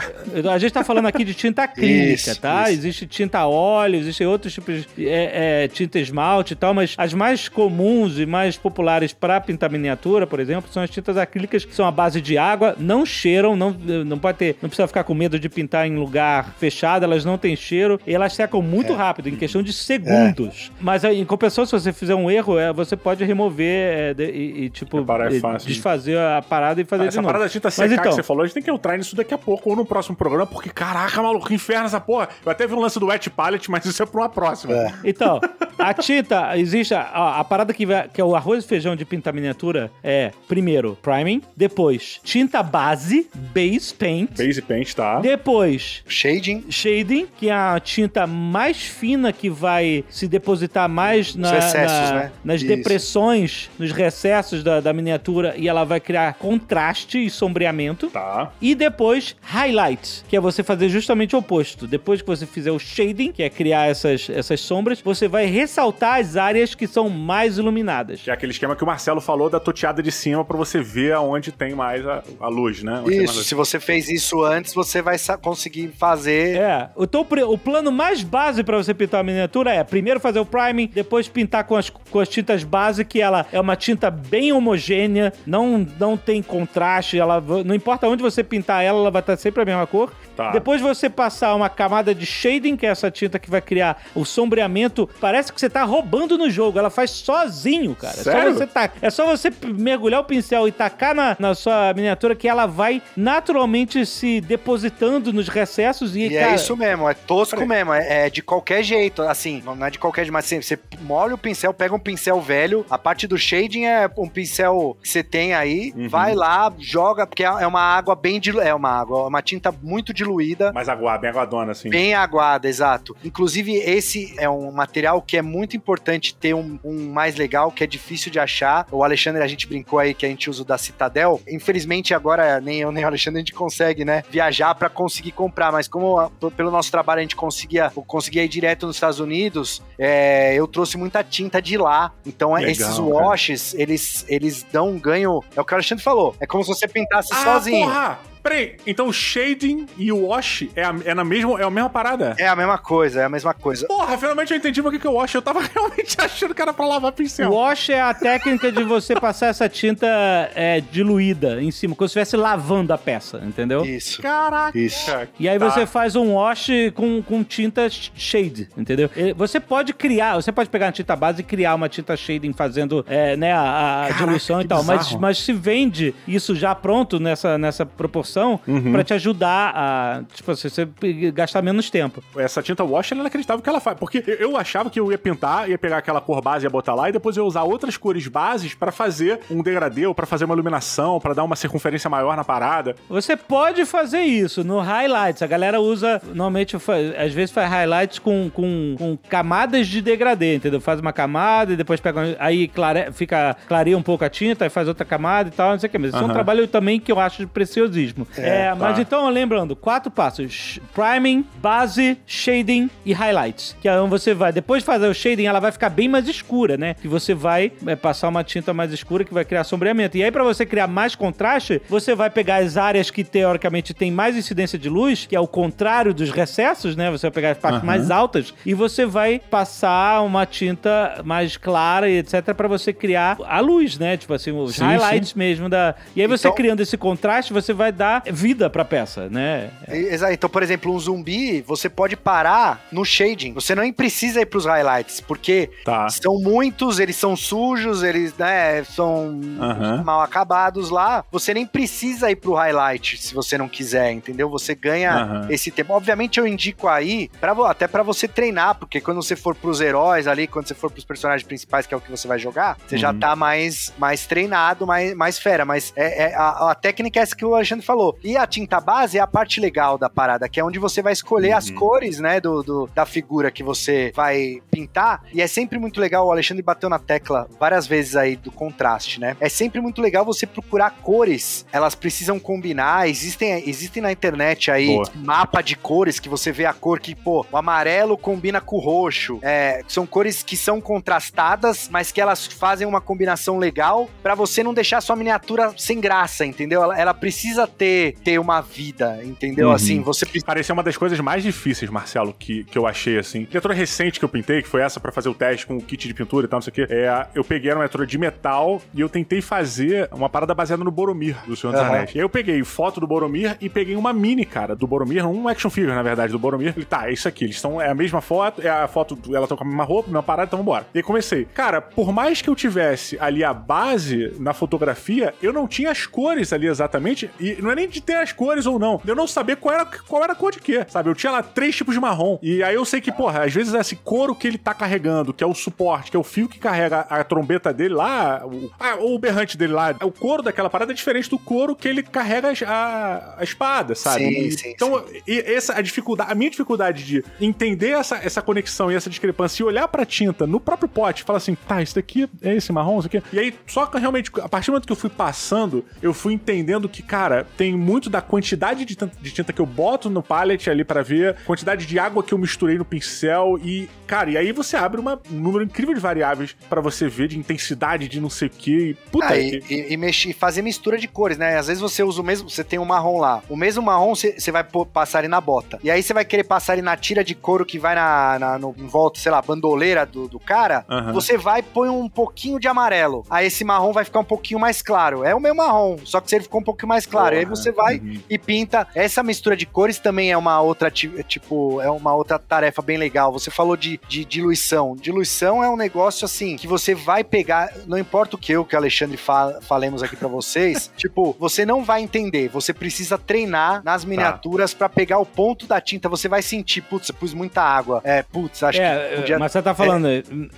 [0.50, 2.70] A gente tá falando aqui de tinta acrílica, tá?
[2.70, 2.80] isso.
[2.80, 7.14] Existe tinta óleo, existem outros tipos de é, é, tinta esmalte e tal, mas as
[7.14, 11.74] mais comuns e mais populares para pintar miniatura, por exemplo, são as tintas acrílicas que
[11.74, 13.70] são à base de água, não cheiram, não,
[14.06, 17.36] não pode ter, não precisa ficar com medo de pintar em lugar fechado, elas não
[17.36, 20.70] têm cheiro e elas secam muito rápido, em questão de segundos.
[20.80, 23.66] Mas aí, em compensação, se você fizer um erro, é, você pode remover
[23.98, 25.68] é, de- e, e, tipo é fácil.
[25.68, 27.26] desfazer a parada e fazer de Essa novo.
[27.26, 29.16] parada da tinta Mas secar então, que você falou, a gente tem que entrar nisso
[29.16, 32.28] daqui a pouco ou no próximo programa, porque caraca, maluco, que inferno essa porra.
[32.46, 34.74] Eu até vi um lance do wet palette, mas isso é pra uma próxima.
[34.74, 34.92] É.
[35.04, 35.40] Então,
[35.78, 39.04] a tinta, existe a- a parada que, vai- que é o arroz e feijão de
[39.04, 45.20] pintar miniatura é, primeiro, priming, depois, tinta base, base paint, Base paint, tá?
[45.20, 46.64] depois, Shading.
[46.70, 52.14] shading, que é a tinta mais fina que vai se depositar mais na- recessos, na-
[52.14, 52.32] né?
[52.44, 52.68] nas Isso.
[52.76, 58.08] depressões, nos recessos da, da miniatura e ela vai criar contraste e sombreamento.
[58.10, 58.52] Tá.
[58.60, 61.86] E depois, highlight, que é você fazer justamente o oposto.
[61.86, 66.20] Depois que você fizer o shading, que é criar essas, essas sombras, você vai ressaltar
[66.20, 68.20] as áreas que são mais iluminadas.
[68.22, 71.12] Que é aquele esquema que o Marcelo falou da toteada de cima pra você ver
[71.12, 73.00] aonde tem mais a, a luz, né?
[73.04, 73.46] Onde mais Isso, luz.
[73.46, 76.56] se você fez isso antes, você vai conseguir fazer.
[76.56, 80.46] É, então o plano mais base pra você pintar a miniatura é primeiro fazer o
[80.46, 84.52] priming, depois pintar com as, com as tintas base, que ela é uma tinta bem
[84.52, 89.36] homogênea, não, não tem contraste, ela não importa onde você pintar ela, ela vai estar
[89.36, 90.12] sempre a mesma cor.
[90.36, 90.50] Tá.
[90.52, 94.24] Depois você passar uma camada de shading, que é essa tinta que vai criar o
[94.24, 98.14] sombreamento, parece que você tá roubando no jogo, ela faz sozinho, cara.
[98.18, 98.52] É Sério?
[98.52, 102.34] só você tá, é só você mergulhar o pincel e tacar na, na sua miniatura
[102.34, 107.14] que ela vai naturalmente se depositando nos recessos e, E cara, é isso mesmo, é
[107.14, 110.60] tosco mesmo, é, é de qualquer jeito, assim, não é de qualquer jeito, mas assim,
[110.60, 114.96] você molha o pincel, pega um pincel velho, a parte do shading é um pincel
[115.02, 116.08] que você tem aí, Uhum.
[116.08, 120.12] vai lá, joga, porque é uma água bem diluída, é uma água, uma tinta muito
[120.12, 121.88] diluída, Mais aguada, bem aguadona, assim.
[121.90, 123.16] Bem aguada, exato.
[123.24, 127.82] Inclusive, esse é um material que é muito importante ter um, um mais legal, que
[127.82, 128.86] é difícil de achar.
[128.92, 131.40] O Alexandre, a gente brincou aí que a gente usa o da Citadel.
[131.48, 134.22] Infelizmente, agora nem eu nem o Alexandre a gente consegue, né?
[134.30, 135.72] Viajar pra conseguir comprar.
[135.72, 139.20] Mas como a- p- pelo nosso trabalho a gente conseguia, conseguia ir direto nos Estados
[139.20, 142.12] Unidos, é, eu trouxe muita tinta de lá.
[142.26, 143.02] Então, Legal, esses cara.
[143.02, 145.42] washes, eles, eles dão um ganho.
[145.56, 146.34] É o que o Alexandre falou.
[146.40, 147.86] É como se você pintasse Ah, sozinho.
[147.86, 148.18] porra!
[148.48, 151.90] Peraí, então o shading e o wash é a, é na mesma, é a mesma
[151.90, 152.34] parada?
[152.38, 153.86] É a mesma coisa, é a mesma coisa.
[153.86, 155.34] Porra, finalmente eu entendi por que é o wash.
[155.34, 157.52] Eu tava realmente achando que era pra lavar pincel.
[157.52, 160.06] Wash é a técnica de você passar essa tinta
[160.54, 163.84] é, diluída em cima, como se estivesse lavando a peça, entendeu?
[163.84, 164.22] Isso.
[164.22, 164.78] Caraca.
[164.78, 165.10] Isso.
[165.38, 165.68] E aí Tá.
[165.70, 169.10] você faz um wash com, com tinta shade, entendeu?
[169.36, 173.04] Você pode criar, você pode pegar a tinta base e criar uma tinta shading fazendo
[173.06, 174.82] é, né, a, a Caraca, diluição e tal.
[174.84, 178.92] Mas, mas se vende isso já pronto nessa, nessa proporção Uhum.
[178.92, 180.88] pra te ajudar a, tipo, assim, você
[181.32, 182.22] gastar menos tempo.
[182.36, 183.96] Essa tinta wash ela é inacreditável que ela faz.
[183.98, 186.94] Porque eu- achava que eu ia pintar, ia pegar aquela cor base e ia botar
[186.94, 190.26] lá, e depois eu ia usar outras cores bases pra fazer um degradê ou pra
[190.26, 192.94] fazer uma iluminação, pra dar uma circunferência maior na parada.
[193.08, 195.42] Você pode fazer isso no highlights.
[195.42, 200.80] A galera usa, normalmente, às vezes faz highlights com, com, com camadas de degradê, entendeu?
[200.80, 202.36] Faz uma camada e depois pega.
[202.38, 205.78] Aí clare, fica, clareia um pouco a tinta, aí faz outra camada e tal, não
[205.78, 205.98] sei o que.
[205.98, 208.17] Mas isso é um trabalho também que eu acho de preciosismo.
[208.36, 209.02] É, mas tá.
[209.02, 213.76] então, lembrando, quatro passos: priming, base, shading e highlights.
[213.80, 214.52] Que é onde você vai.
[214.52, 216.94] Depois de fazer o shading, ela vai ficar bem mais escura, né?
[216.94, 220.16] Que você vai é, passar uma tinta mais escura que vai criar sombreamento.
[220.16, 224.10] E aí, pra você criar mais contraste, você vai pegar as áreas que teoricamente tem
[224.10, 227.10] mais incidência de luz, que é o contrário dos recessos, né?
[227.10, 227.86] Você vai pegar as partes Aham.
[227.86, 232.54] mais altas e você vai passar uma tinta mais clara e etc.
[232.54, 234.16] pra você criar a luz, né?
[234.16, 235.94] Tipo assim, os Sim, highlights mesmo da.
[236.14, 239.70] E aí você Então- criando esse contraste, você vai dar vida pra peça, né?
[239.88, 240.32] Exato.
[240.32, 243.52] Então, por exemplo, um zumbi, você pode parar no shading.
[243.54, 246.08] Você nem precisa ir pros highlights, porque Tá.
[246.08, 250.02] são muitos, eles são sujos, eles, né, são Aham.
[250.04, 251.24] mal acabados lá.
[251.30, 254.48] Você nem precisa ir pro highlight se você não quiser, entendeu?
[254.50, 255.46] Você ganha Aham.
[255.50, 255.92] esse tempo.
[255.92, 260.26] Obviamente eu indico aí, pra, até pra você treinar, porque quando você for pros heróis
[260.26, 262.96] ali, quando você for pros personagens principais, que é o que você vai jogar, você
[262.96, 263.18] já Uhum.
[263.18, 265.64] tá mais, mais treinado, mais, mais fera.
[265.64, 267.97] Mas é, é- a, a técnica é essa que o Alexandre falou.
[268.22, 271.12] E a tinta base é a parte legal da parada, que é onde você vai
[271.12, 271.74] escolher as Uhum.
[271.76, 275.22] cores, né, do, do- da figura que você vai pintar.
[275.32, 279.20] E é sempre muito legal, o Alexandre bateu na tecla várias vezes aí do contraste,
[279.20, 279.36] né?
[279.40, 281.66] É sempre muito legal você procurar cores.
[281.72, 283.08] Elas precisam combinar.
[283.08, 285.04] Existem, existem na internet aí Boa.
[285.14, 288.80] mapa de cores que você vê a cor que, pô, o amarelo combina com o
[288.80, 289.38] roxo.
[289.42, 294.62] É, são cores que são contrastadas, mas que elas fazem uma combinação legal pra você
[294.62, 296.82] não deixar sua miniatura sem graça, entendeu?
[296.82, 297.87] Ela, ela precisa ter,
[298.24, 299.68] ter uma vida, entendeu?
[299.68, 299.74] Uhum.
[299.74, 300.46] Assim, você precisa.
[300.46, 303.46] Parecia uma das coisas mais difíceis, Marcelo, que, que eu achei, assim.
[303.50, 306.06] Leitura recente que eu pintei, que foi essa pra fazer o teste com o kit
[306.06, 306.86] de pintura e tal, não sei o quê.
[306.88, 310.90] É, eu peguei uma leitura de metal e eu tentei fazer uma parada baseada no
[310.90, 311.90] Boromir, do Senhor dos Aham.
[311.90, 312.14] Anéis.
[312.14, 315.48] E aí eu peguei foto do Boromir e peguei uma mini, cara, do Boromir, um
[315.48, 316.74] action figure, na verdade, do Boromir.
[316.76, 317.44] Ele, tá, é isso aqui.
[317.44, 320.08] Eles são, é a mesma foto, é a foto, ela tá com a mesma roupa,
[320.08, 320.86] mesma parada, então vambora.
[320.94, 321.46] E aí comecei.
[321.54, 326.06] Cara, por mais que eu tivesse ali a base na fotografia, eu não tinha as
[326.06, 327.30] cores ali exatamente.
[327.40, 329.00] E não é nem de ter as cores ou não.
[329.06, 331.08] Eu não saber qual era, qual era a cor de quê, sabe?
[331.08, 332.38] Eu tinha lá três tipos de marrom.
[332.42, 335.44] E aí eu sei que, porra, às vezes esse couro que ele tá carregando, que
[335.44, 338.96] é o suporte, que é o fio que carrega a, trombeta dele lá, o, ah,
[338.98, 342.02] ou o berrante dele lá, o couro daquela parada é diferente do couro que ele
[342.02, 344.24] carrega a, a espada, sabe?
[344.24, 348.42] Sim, E- sim, então, e essa a dificuldade, a minha dificuldade de entender essa, essa
[348.42, 351.82] conexão e essa discrepância e olhar pra tinta no próprio pote e falar assim, tá,
[351.82, 353.22] isso daqui é esse marrom, isso aqui.
[353.32, 356.32] E aí, só que realmente, a partir do momento que eu fui passando, eu fui
[356.32, 360.70] entendendo que, cara, tem muito da quantidade de, de tinta que eu boto no palette
[360.70, 364.52] ali pra ver, quantidade de água que eu misturei no pincel e, cara, e aí
[364.52, 368.30] você abre uma- um número incrível de variáveis pra você ver de intensidade, de não
[368.30, 368.96] sei o que.
[369.10, 371.56] Puta, Ah, e, e, e mexer, fazer mistura de cores, né?
[371.56, 373.42] Às vezes você usa o mesmo, você tem um marrom lá.
[373.48, 375.78] O mesmo marrom você vai pôr- passar ele na bota.
[375.82, 378.58] E aí você vai querer passar ele na tira de couro que vai na, na
[378.58, 380.84] no, em volta, sei lá, bandoleira do, do cara.
[380.88, 381.12] Aham.
[381.12, 383.24] Você vai põe um pouquinho de amarelo.
[383.30, 385.24] Aí esse marrom vai ficar um pouquinho mais claro.
[385.24, 387.34] É o mesmo marrom, só que ele ficou um pouquinho mais claro.
[387.34, 387.52] E aí Porra.
[387.62, 388.20] Você vai Uhum.
[388.30, 388.86] e pinta.
[388.94, 392.96] Essa mistura de cores também é uma outra, ti- tipo, é uma outra tarefa bem
[392.98, 393.32] legal.
[393.32, 394.96] Você falou de, de diluição.
[395.00, 398.74] Diluição é um negócio assim que você vai pegar, não importa o que eu, que
[398.74, 402.48] o Alexandre fa falemos aqui pra vocês, tipo, você não vai entender.
[402.48, 406.08] Você precisa treinar nas miniaturas pra pegar o ponto da tinta.
[406.08, 408.00] Você vai sentir, putz, eu pus muita água.
[408.04, 409.38] É, putz, acho que É, podia...
[409.38, 410.08] mas você tá falando.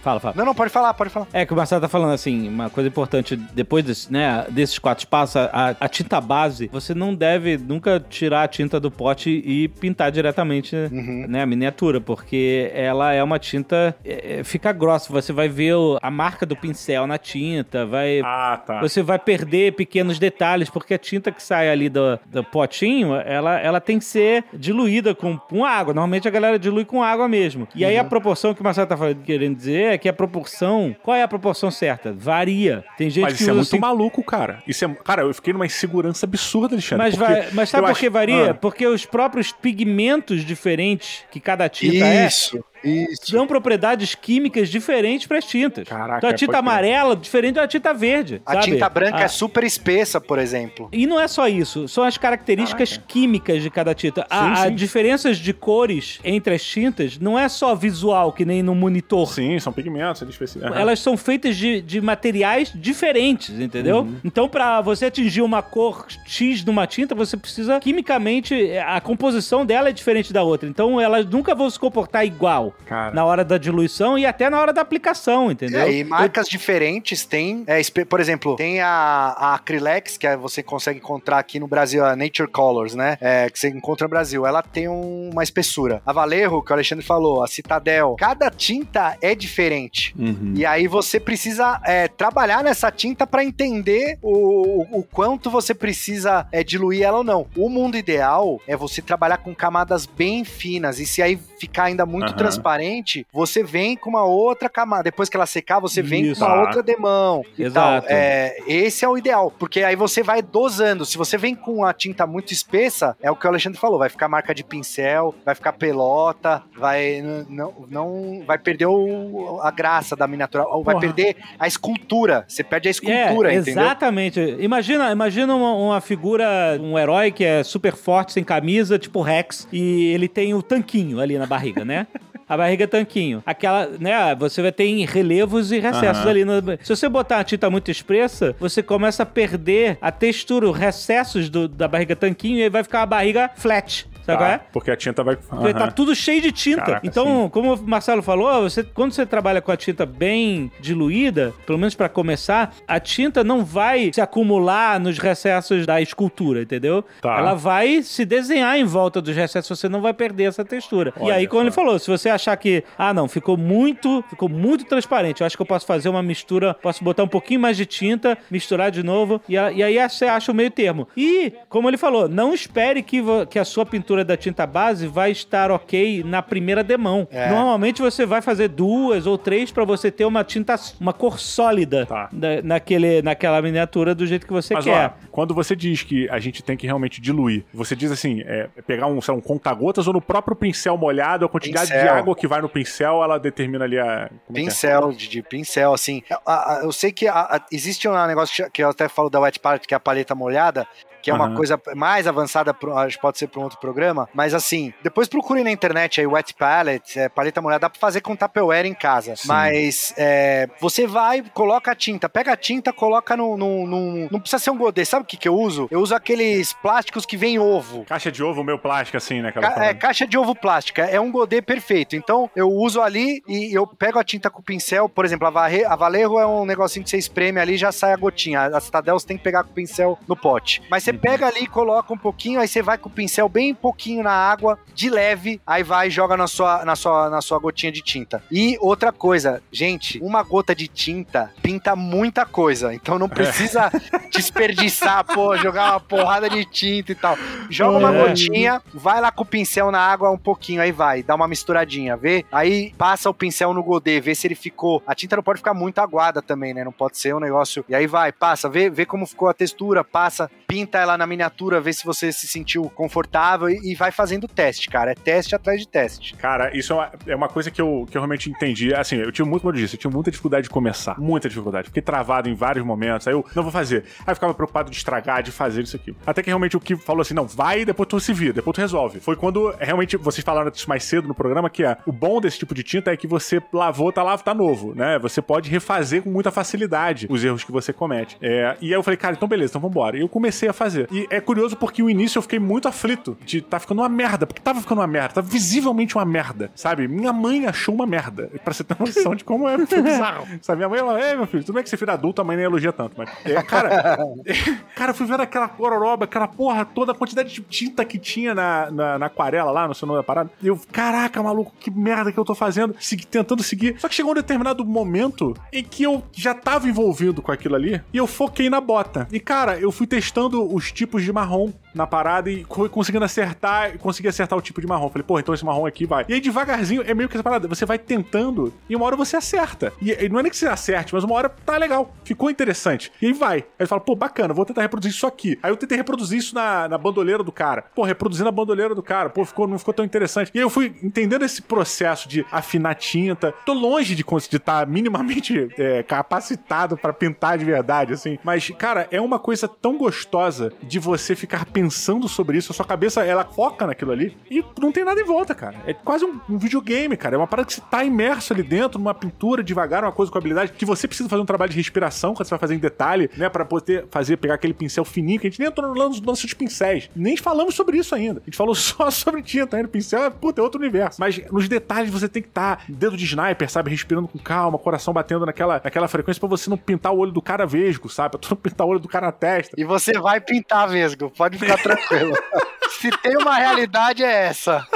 [0.03, 0.35] Fala, fala.
[0.37, 1.27] Não, não, pode falar, pode falar.
[1.33, 5.07] É que o Marcelo tá falando assim, uma coisa importante, depois desse, né, desses quatro
[5.07, 9.69] passos, a, a tinta base, você não deve nunca tirar a tinta do pote e
[9.69, 11.27] pintar diretamente Uhum.
[11.29, 15.75] né, a miniatura, porque ela é uma tinta, é, é, fica grossa, você vai ver
[15.75, 18.21] o- a marca do pincel na tinta, vai...
[18.25, 18.81] Ah, tá.
[18.81, 23.59] Você vai perder pequenos detalhes, porque a tinta que sai ali do, do potinho, ela,
[23.61, 25.93] ela tem que ser diluída com, com água.
[25.95, 27.67] Normalmente a galera dilui com água mesmo.
[27.75, 30.95] E aí a proporção que o Marcelo tá falando- querendo dizer é que a proporção.
[31.03, 32.13] Qual é a proporção certa?
[32.13, 32.85] Varia.
[32.97, 34.63] Tem gente Mas que isso é muito assim- maluco, cara.
[34.67, 37.05] Isso é, cara, eu fiquei numa insegurança absurda Alexandre.
[37.05, 38.51] Mas, vai, mas sabe por que varia?
[38.51, 38.55] Ah.
[38.55, 42.65] Porque os próprios pigmentos diferentes que cada tinta é, Isso.
[42.80, 43.33] é isso.
[43.33, 45.89] Dão propriedades químicas diferentes para as tintas.
[45.89, 48.41] Caraca, então a tinta amarela diferente da tinta verde.
[48.45, 48.65] A sabe?
[48.67, 50.89] tinta branca é super espessa, por exemplo.
[50.93, 53.07] E não é só isso, são as características Caraca.
[53.09, 54.23] químicas de cada tinta.
[54.23, 54.75] Sim, a, sim.
[54.75, 59.33] diferenças de cores entre as tintas não é só visual, que nem no monitor.
[59.33, 60.75] Sim, são pigmentos, uhum.
[60.75, 64.01] Elas são feitas de, de materiais diferentes, entendeu?
[64.01, 64.17] Uhum.
[64.25, 69.89] Então, para você atingir uma cor X numa tinta, você precisa quimicamente a composição dela
[69.89, 70.69] é diferente da outra.
[70.69, 72.70] Então, elas nunca vão se comportar igual.
[72.87, 73.15] Cara.
[73.15, 75.81] Na hora da diluição e até na hora da aplicação, entendeu?
[75.81, 76.51] É, e marcas Eu...
[76.51, 81.59] diferentes têm, é, por exemplo, tem a, a Acrylex, que é, você consegue encontrar aqui
[81.59, 83.17] no Brasil, a Nature Colors, né?
[83.21, 84.47] É, que você encontra no Brasil.
[84.47, 86.03] Ela tem um, uma espessura.
[86.05, 90.15] A Valerro, que o Alexandre falou, a Citadel, cada tinta é diferente.
[90.19, 90.53] Uhum.
[90.55, 95.75] E aí você precisa é, trabalhar nessa tinta para entender o, o, o, quanto você
[95.75, 97.47] precisa é, diluir ela ou não.
[97.57, 100.99] O mundo ideal é você trabalhar com camadas bem finas.
[100.99, 105.05] E se aí ficar ainda muito uhum transparente, você vem com uma outra camada.
[105.05, 106.41] Depois que ela secar, você vem Isso.
[106.41, 107.45] com uma outra demão.
[107.59, 108.07] Exato.
[108.09, 111.05] É, esse é o ideal, porque aí você vai dosando.
[111.05, 114.09] Se você vem com a tinta muito espessa, é o que o Alexandre falou, vai
[114.09, 120.17] ficar marca de pincel, vai ficar pelota, vai não, não vai perder o, a graça
[120.17, 121.01] da miniatura, vai Porra.
[121.01, 122.45] perder a escultura.
[122.49, 123.83] Você perde a escultura, é, entendeu?
[123.83, 124.57] Exatamente.
[124.61, 129.69] Imagina, imagina uma, uma figura, um herói que é super forte, sem camisa, tipo Rex,
[129.71, 132.07] e ele tem o tanquinho ali na barriga, né?
[132.51, 133.41] a barriga tanquinho.
[133.47, 136.31] Aquela, né, você vai ter relevos e recessos uhum.
[136.31, 136.45] ali.
[136.45, 136.55] No...
[136.83, 141.49] Se você botar a tinta muito expressa, você começa a perder a textura, os recessos
[141.49, 144.10] do, da barriga tanquinho e aí vai ficar a barriga flat.
[144.35, 144.61] Sabe tá, é?
[144.73, 145.37] Porque a tinta vai.
[145.51, 145.73] Uhum.
[145.73, 146.83] Tá tudo cheio de tinta.
[146.83, 147.49] Caraca, então, sim.
[147.51, 151.95] como o Marcelo falou, você, quando você trabalha com a tinta bem diluída, pelo menos
[151.95, 157.05] para começar, a tinta não vai se acumular nos recessos da escultura, entendeu?
[157.21, 157.39] Tá.
[157.39, 161.13] Ela vai se desenhar em volta dos recessos, você não vai perder essa textura.
[161.19, 164.49] Olha e aí, como ele falou, se você achar que, ah, não, ficou muito, ficou
[164.49, 167.77] muito transparente, eu acho que eu posso fazer uma mistura, posso botar um pouquinho mais
[167.77, 171.09] de tinta, misturar de novo, e, e aí você acha o meio termo.
[171.17, 175.31] E, como ele falou, não espere que, que a sua pintura da tinta base vai
[175.31, 177.27] estar ok na primeira demão.
[177.31, 177.49] É.
[177.49, 182.07] Normalmente você vai fazer duas ou três para você ter uma tinta, uma cor sólida
[182.07, 182.29] tá.
[182.33, 185.07] da, naquele, naquela miniatura do jeito que você Mas, quer.
[185.07, 188.69] Ó, quando você diz que a gente tem que realmente diluir, você diz assim, é,
[188.87, 192.03] pegar um, sei um conta-gotas ou no próprio pincel molhado, a quantidade pincel.
[192.03, 194.05] de água que vai no pincel, ela determina ali a.
[194.05, 194.53] É é?
[194.53, 195.15] pincel, é?
[195.15, 196.23] de, de, pincel, assim.
[196.29, 196.39] Eu,
[196.85, 199.87] eu sei que a, a, existe um negócio que eu até falo da wet palette,
[199.87, 200.87] que é a paleta molhada,
[201.23, 204.55] que é uma coisa mais avançada, acho que pode ser para um outro programa, mas
[204.55, 208.37] assim, depois procure na internet aí wet palette, é, paleta molhada, dá para fazer com
[208.37, 209.49] Tupperware em casa, Sim.
[209.49, 214.41] mas é, você vai, coloca a tinta, pega a tinta, coloca no, no, no não
[214.41, 215.89] precisa ser um godê, sabe o que que eu uso?
[215.91, 218.05] Eu uso aqueles plásticos que vem ovo.
[218.05, 219.53] Caixa de ovo, meu plástico assim, né?
[219.53, 223.75] Ca é, caixa de ovo plástica, é um godê perfeito, então eu uso ali e
[223.75, 226.65] eu pego a tinta com o pincel, por exemplo, a, Varre, a Valerro é um
[226.65, 229.45] negocinho que você espreme ali e já sai a gotinha, a Citadel você tem que
[229.45, 232.69] pegar com o pincel no pote, mas você você pega ali, coloca um pouquinho, aí
[232.69, 236.37] você vai com o pincel bem pouquinho na água, de leve, aí vai e joga
[236.37, 238.43] na sua, na, sua, na sua gotinha de tinta.
[238.51, 243.91] E outra coisa, gente, uma gota de tinta pinta muita coisa, então não precisa
[244.33, 247.37] desperdiçar, pô, jogar uma porrada de tinta e tal.
[247.69, 248.29] Joga uma é.
[248.29, 252.17] gotinha, vai lá com o pincel na água um pouquinho, aí vai, dá uma misturadinha,
[252.17, 252.45] vê?
[252.51, 255.03] Aí passa o pincel no godê, vê se ele ficou.
[255.07, 256.85] A tinta não pode ficar muito aguada também, né?
[256.85, 257.85] Não pode ser um negócio.
[257.89, 261.81] E aí vai, passa, vê, vê como ficou a textura, passa, pinta ela na miniatura,
[261.81, 265.13] vê se você se sentiu confortável e, e vai fazendo teste, cara.
[265.13, 266.35] É teste atrás de teste.
[266.35, 268.95] Cara, isso é uma, é uma coisa que eu, que eu realmente entendi.
[268.95, 271.19] Assim, eu tive muito, como eu eu tive muita dificuldade de começar.
[271.19, 271.89] Muita dificuldade.
[271.89, 273.27] Fiquei travado em vários momentos.
[273.27, 274.05] Aí eu não vou fazer.
[274.21, 276.15] Aí eu ficava preocupado de estragar, de fazer isso aqui.
[276.27, 278.75] Até que realmente o que falou assim: não, vai e depois tu se vira, depois
[278.75, 279.21] tu resolve.
[279.21, 282.59] Foi quando realmente vocês falaram disso mais cedo no programa, que é o bom desse
[282.59, 285.19] tipo de tinta é que você lavou, tá lá, tá novo, né?
[285.19, 288.37] Você pode refazer com muita facilidade os erros que você comete.
[288.41, 290.17] É, e aí eu falei, cara, então beleza, então vambora.
[290.17, 290.90] E eu comecei a fazer.
[291.11, 294.47] E é curioso porque o início eu fiquei muito aflito de tá ficando uma merda,
[294.47, 297.07] porque tava ficando uma merda, tava visivelmente uma merda, sabe?
[297.09, 300.47] Minha mãe achou uma merda, pra você ter noção de como é bizarro.
[300.61, 300.79] sabe?
[300.79, 302.65] Minha mãe falou, ei, meu filho, tudo bem que você filho adulto, a mãe nem
[302.65, 303.31] elogia tanto, mas.
[303.45, 304.19] É, cara,
[304.97, 308.55] cara, eu fui vendo aquela pororoba, aquela porra toda, a quantidade de tinta que tinha
[308.55, 310.51] na, na, na aquarela lá, no seu nome da parada.
[310.63, 313.97] E eu, caraca, maluco, que merda que eu tô fazendo, segui, tentando seguir.
[313.99, 318.01] Só que chegou um determinado momento em que eu já tava envolvido com aquilo ali
[318.13, 319.29] e eu foquei na bota.
[319.31, 324.29] E, cara, eu fui testando os tipos de marrom na parada e conseguindo acertar, consegui
[324.29, 325.11] acertar o tipo de marrom.
[325.11, 326.25] Falei, pô, então esse marrom aqui vai.
[326.29, 327.69] E aí, devagarzinho, é meio que essa parada.
[327.69, 329.93] Você vai tentando e uma hora você acerta.
[330.01, 332.15] E, e não é nem que você acerte, mas uma hora tá legal.
[332.25, 333.13] Ficou interessante.
[333.21, 333.65] E aí vai.
[333.79, 335.59] Aí fala, pô, bacana, vou tentar reproduzir isso aqui.
[335.63, 337.85] Aí eu tentei reproduzir isso na, na bandoleira do cara.
[337.95, 339.29] Pô, reproduzindo a bandoleira do cara.
[339.29, 340.51] Pô, ficou, não ficou tão interessante.
[340.55, 343.53] E aí eu fui entendendo esse processo de afinar tinta.
[343.67, 348.39] Tô longe de estar tá minimamente é, capacitado para pintar de verdade, assim.
[348.43, 352.73] Mas, cara, é uma coisa tão gostosa de você ficar pensando sobre isso.
[352.73, 355.77] A sua cabeça, ela foca naquilo ali e não tem nada em volta, cara.
[355.87, 357.35] É quase um, um videogame, cara.
[357.35, 360.39] É uma parada que você tá imerso ali dentro, numa pintura devagar, uma coisa com
[360.39, 363.31] habilidade, que você precisa fazer um trabalho de respiração quando você vai fazer em detalhe,
[363.37, 363.49] né?
[363.49, 366.57] para poder fazer, pegar aquele pincel fininho, que a gente nem entrou no lance de
[366.57, 367.11] pincéis.
[367.15, 368.41] Nem falamos sobre isso ainda.
[368.41, 369.89] A gente falou só sobre tinta, ainda.
[369.89, 371.21] Pincel é, puta, é outro universo.
[371.21, 373.91] Mas nos detalhes você tem que estar tá, dedo de sniper, sabe?
[373.91, 377.43] Respirando com calma, coração batendo naquela, naquela frequência pra você não pintar o olho do
[377.43, 378.31] cara vesgo, sabe?
[378.31, 379.75] Pra tu não pintar o olho do cara na testa.
[379.79, 382.35] E você vai pintar vesgo, pode ficar tranquilo.
[383.01, 384.87] Se tem uma realidade, é essa.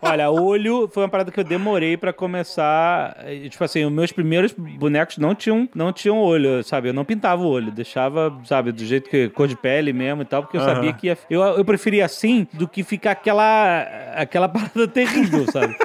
[0.00, 3.16] Olha, olho foi uma parada que eu demorei para começar.
[3.50, 6.88] Tipo assim, os meus primeiros bonecos não tinham, não tinham olho, sabe?
[6.88, 10.24] Eu não pintava o olho, deixava, sabe, do jeito que cor de pele mesmo e
[10.24, 10.66] tal, porque eu uhum.
[10.66, 11.18] sabia que ia.
[11.28, 13.80] Eu, eu preferia assim do que ficar aquela,
[14.14, 15.76] aquela parada terrível, sabe?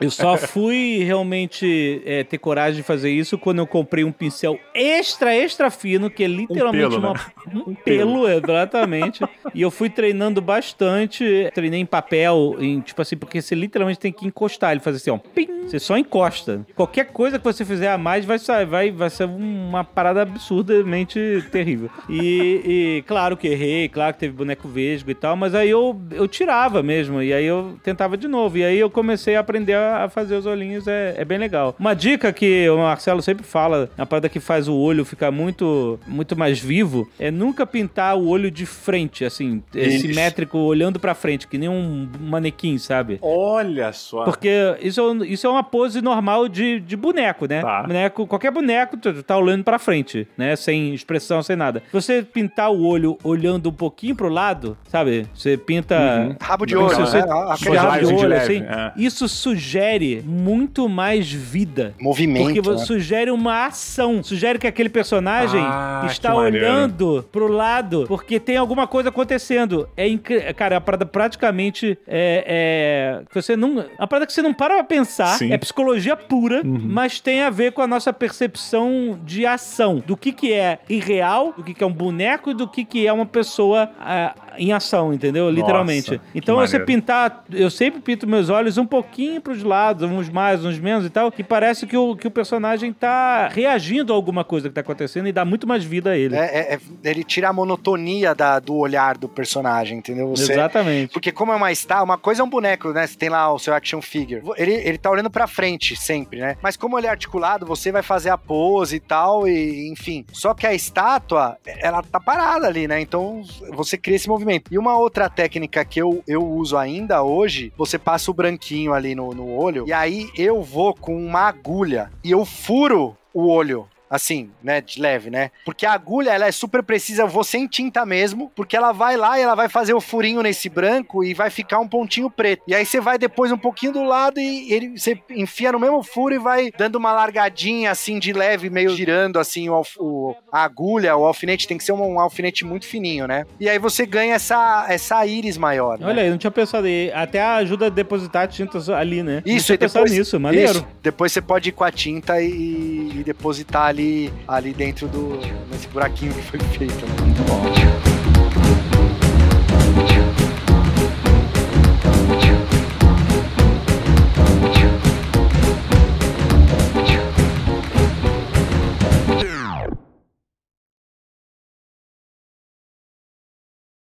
[0.00, 4.58] Eu só fui realmente é, ter coragem de fazer isso quando eu comprei um pincel
[4.74, 7.20] extra, extra fino, que é literalmente um pelo, uma, né?
[7.66, 9.22] um pelo, exatamente.
[9.54, 14.12] e eu fui treinando bastante, treinei em papel, em, tipo assim, porque você literalmente tem
[14.12, 16.66] que encostar, ele fazer assim, ó, pim, você só encosta.
[16.74, 21.90] Qualquer coisa que você fizer a mais vai, vai, vai ser uma parada absurdamente terrível.
[22.08, 26.00] E, e claro que errei, claro que teve boneco vesgo e tal, mas aí eu,
[26.10, 29.74] eu tirava mesmo, e aí eu tentava de novo, e aí eu comecei a aprender
[29.74, 31.74] a a fazer os olhinhos é, é bem legal.
[31.78, 35.98] Uma dica que o Marcelo sempre fala, a parada que faz o olho ficar muito,
[36.06, 41.14] muito mais vivo, é nunca pintar o olho de frente, assim, é simétrico, olhando pra
[41.14, 43.18] frente, que nem um manequim, sabe?
[43.22, 44.24] Olha só.
[44.24, 47.62] Porque isso, isso é uma pose normal de, de boneco, né?
[47.62, 47.82] Tá.
[47.82, 50.56] Boneco, qualquer boneco tá olhando pra frente, né?
[50.56, 51.82] Sem expressão, sem nada.
[51.92, 55.26] Você pintar o olho olhando um pouquinho pro lado, sabe?
[55.34, 55.96] Você pinta.
[55.98, 56.36] Uhum.
[56.40, 57.32] Rabo de olho, você, né?
[57.48, 58.62] Aquele rabo de olho, assim.
[58.62, 58.92] É.
[58.96, 61.94] Isso sugere sugere muito mais vida.
[62.00, 62.44] Movimento.
[62.44, 62.78] Porque né?
[62.78, 64.22] sugere uma ação.
[64.22, 69.88] Sugere que aquele personagem ah, está olhando pro lado porque tem alguma coisa acontecendo.
[69.96, 70.54] É incrível.
[70.54, 73.22] Cara, é a parada praticamente é, é.
[73.32, 73.84] Você não.
[73.98, 75.38] A parada que você não para pra pensar.
[75.38, 75.52] Sim.
[75.52, 76.80] É psicologia pura, uhum.
[76.82, 80.02] mas tem a ver com a nossa percepção de ação.
[80.06, 83.06] Do que, que é irreal, do que, que é um boneco e do que, que
[83.06, 85.50] é uma pessoa uh, em ação, entendeu?
[85.50, 86.12] Literalmente.
[86.12, 87.44] Nossa, então, você pintar.
[87.50, 91.30] Eu sempre pinto meus olhos um pouquinho pros lados, uns mais, uns menos e tal,
[91.30, 95.28] que parece que o, que o personagem tá reagindo a alguma coisa que tá acontecendo
[95.28, 96.34] e dá muito mais vida a ele.
[96.34, 100.28] É, é, é ele tira a monotonia da, do olhar do personagem, entendeu?
[100.30, 101.12] Você, Exatamente.
[101.12, 103.06] Porque como é uma está, uma coisa é um boneco, né?
[103.06, 104.42] Você tem lá o seu action figure.
[104.56, 106.56] Ele, ele tá olhando pra frente sempre, né?
[106.60, 110.24] Mas como ele é articulado, você vai fazer a pose e tal, e enfim.
[110.32, 113.00] Só que a estátua, ela tá parada ali, né?
[113.00, 113.42] Então
[113.72, 114.72] você cria esse movimento.
[114.72, 119.14] E uma outra técnica que eu, eu uso ainda hoje, você passa o branquinho ali
[119.14, 123.86] no, no olho, e aí eu vou com uma agulha e eu furo o olho
[124.10, 125.52] assim, né, de leve, né?
[125.64, 129.16] Porque a agulha, ela é super precisa, eu vou sem tinta mesmo, porque ela vai
[129.16, 132.64] lá e ela vai fazer o furinho nesse branco e vai ficar um pontinho preto.
[132.66, 136.02] E aí você vai depois um pouquinho do lado e ele, você enfia no mesmo
[136.02, 140.64] furo e vai dando uma largadinha assim de leve, meio girando assim o, o a
[140.64, 143.46] agulha, o alfinete tem que ser um, um, alfinete muito fininho, né?
[143.60, 145.96] E aí você ganha essa, essa íris maior.
[145.98, 146.06] Né?
[146.06, 147.12] Olha aí, não tinha pensado aí.
[147.12, 149.40] Até ajuda a depositar tintas ali, né?
[149.46, 150.78] Isso, e depois, nisso, maneiro.
[150.78, 150.86] Isso.
[151.00, 155.38] Depois você pode ir com a tinta e, e depositar ali ali, ali dentro do.
[155.70, 157.06] nesse buraquinho que foi feito.
[157.06, 157.14] Né?
[157.20, 158.09] Muito bom.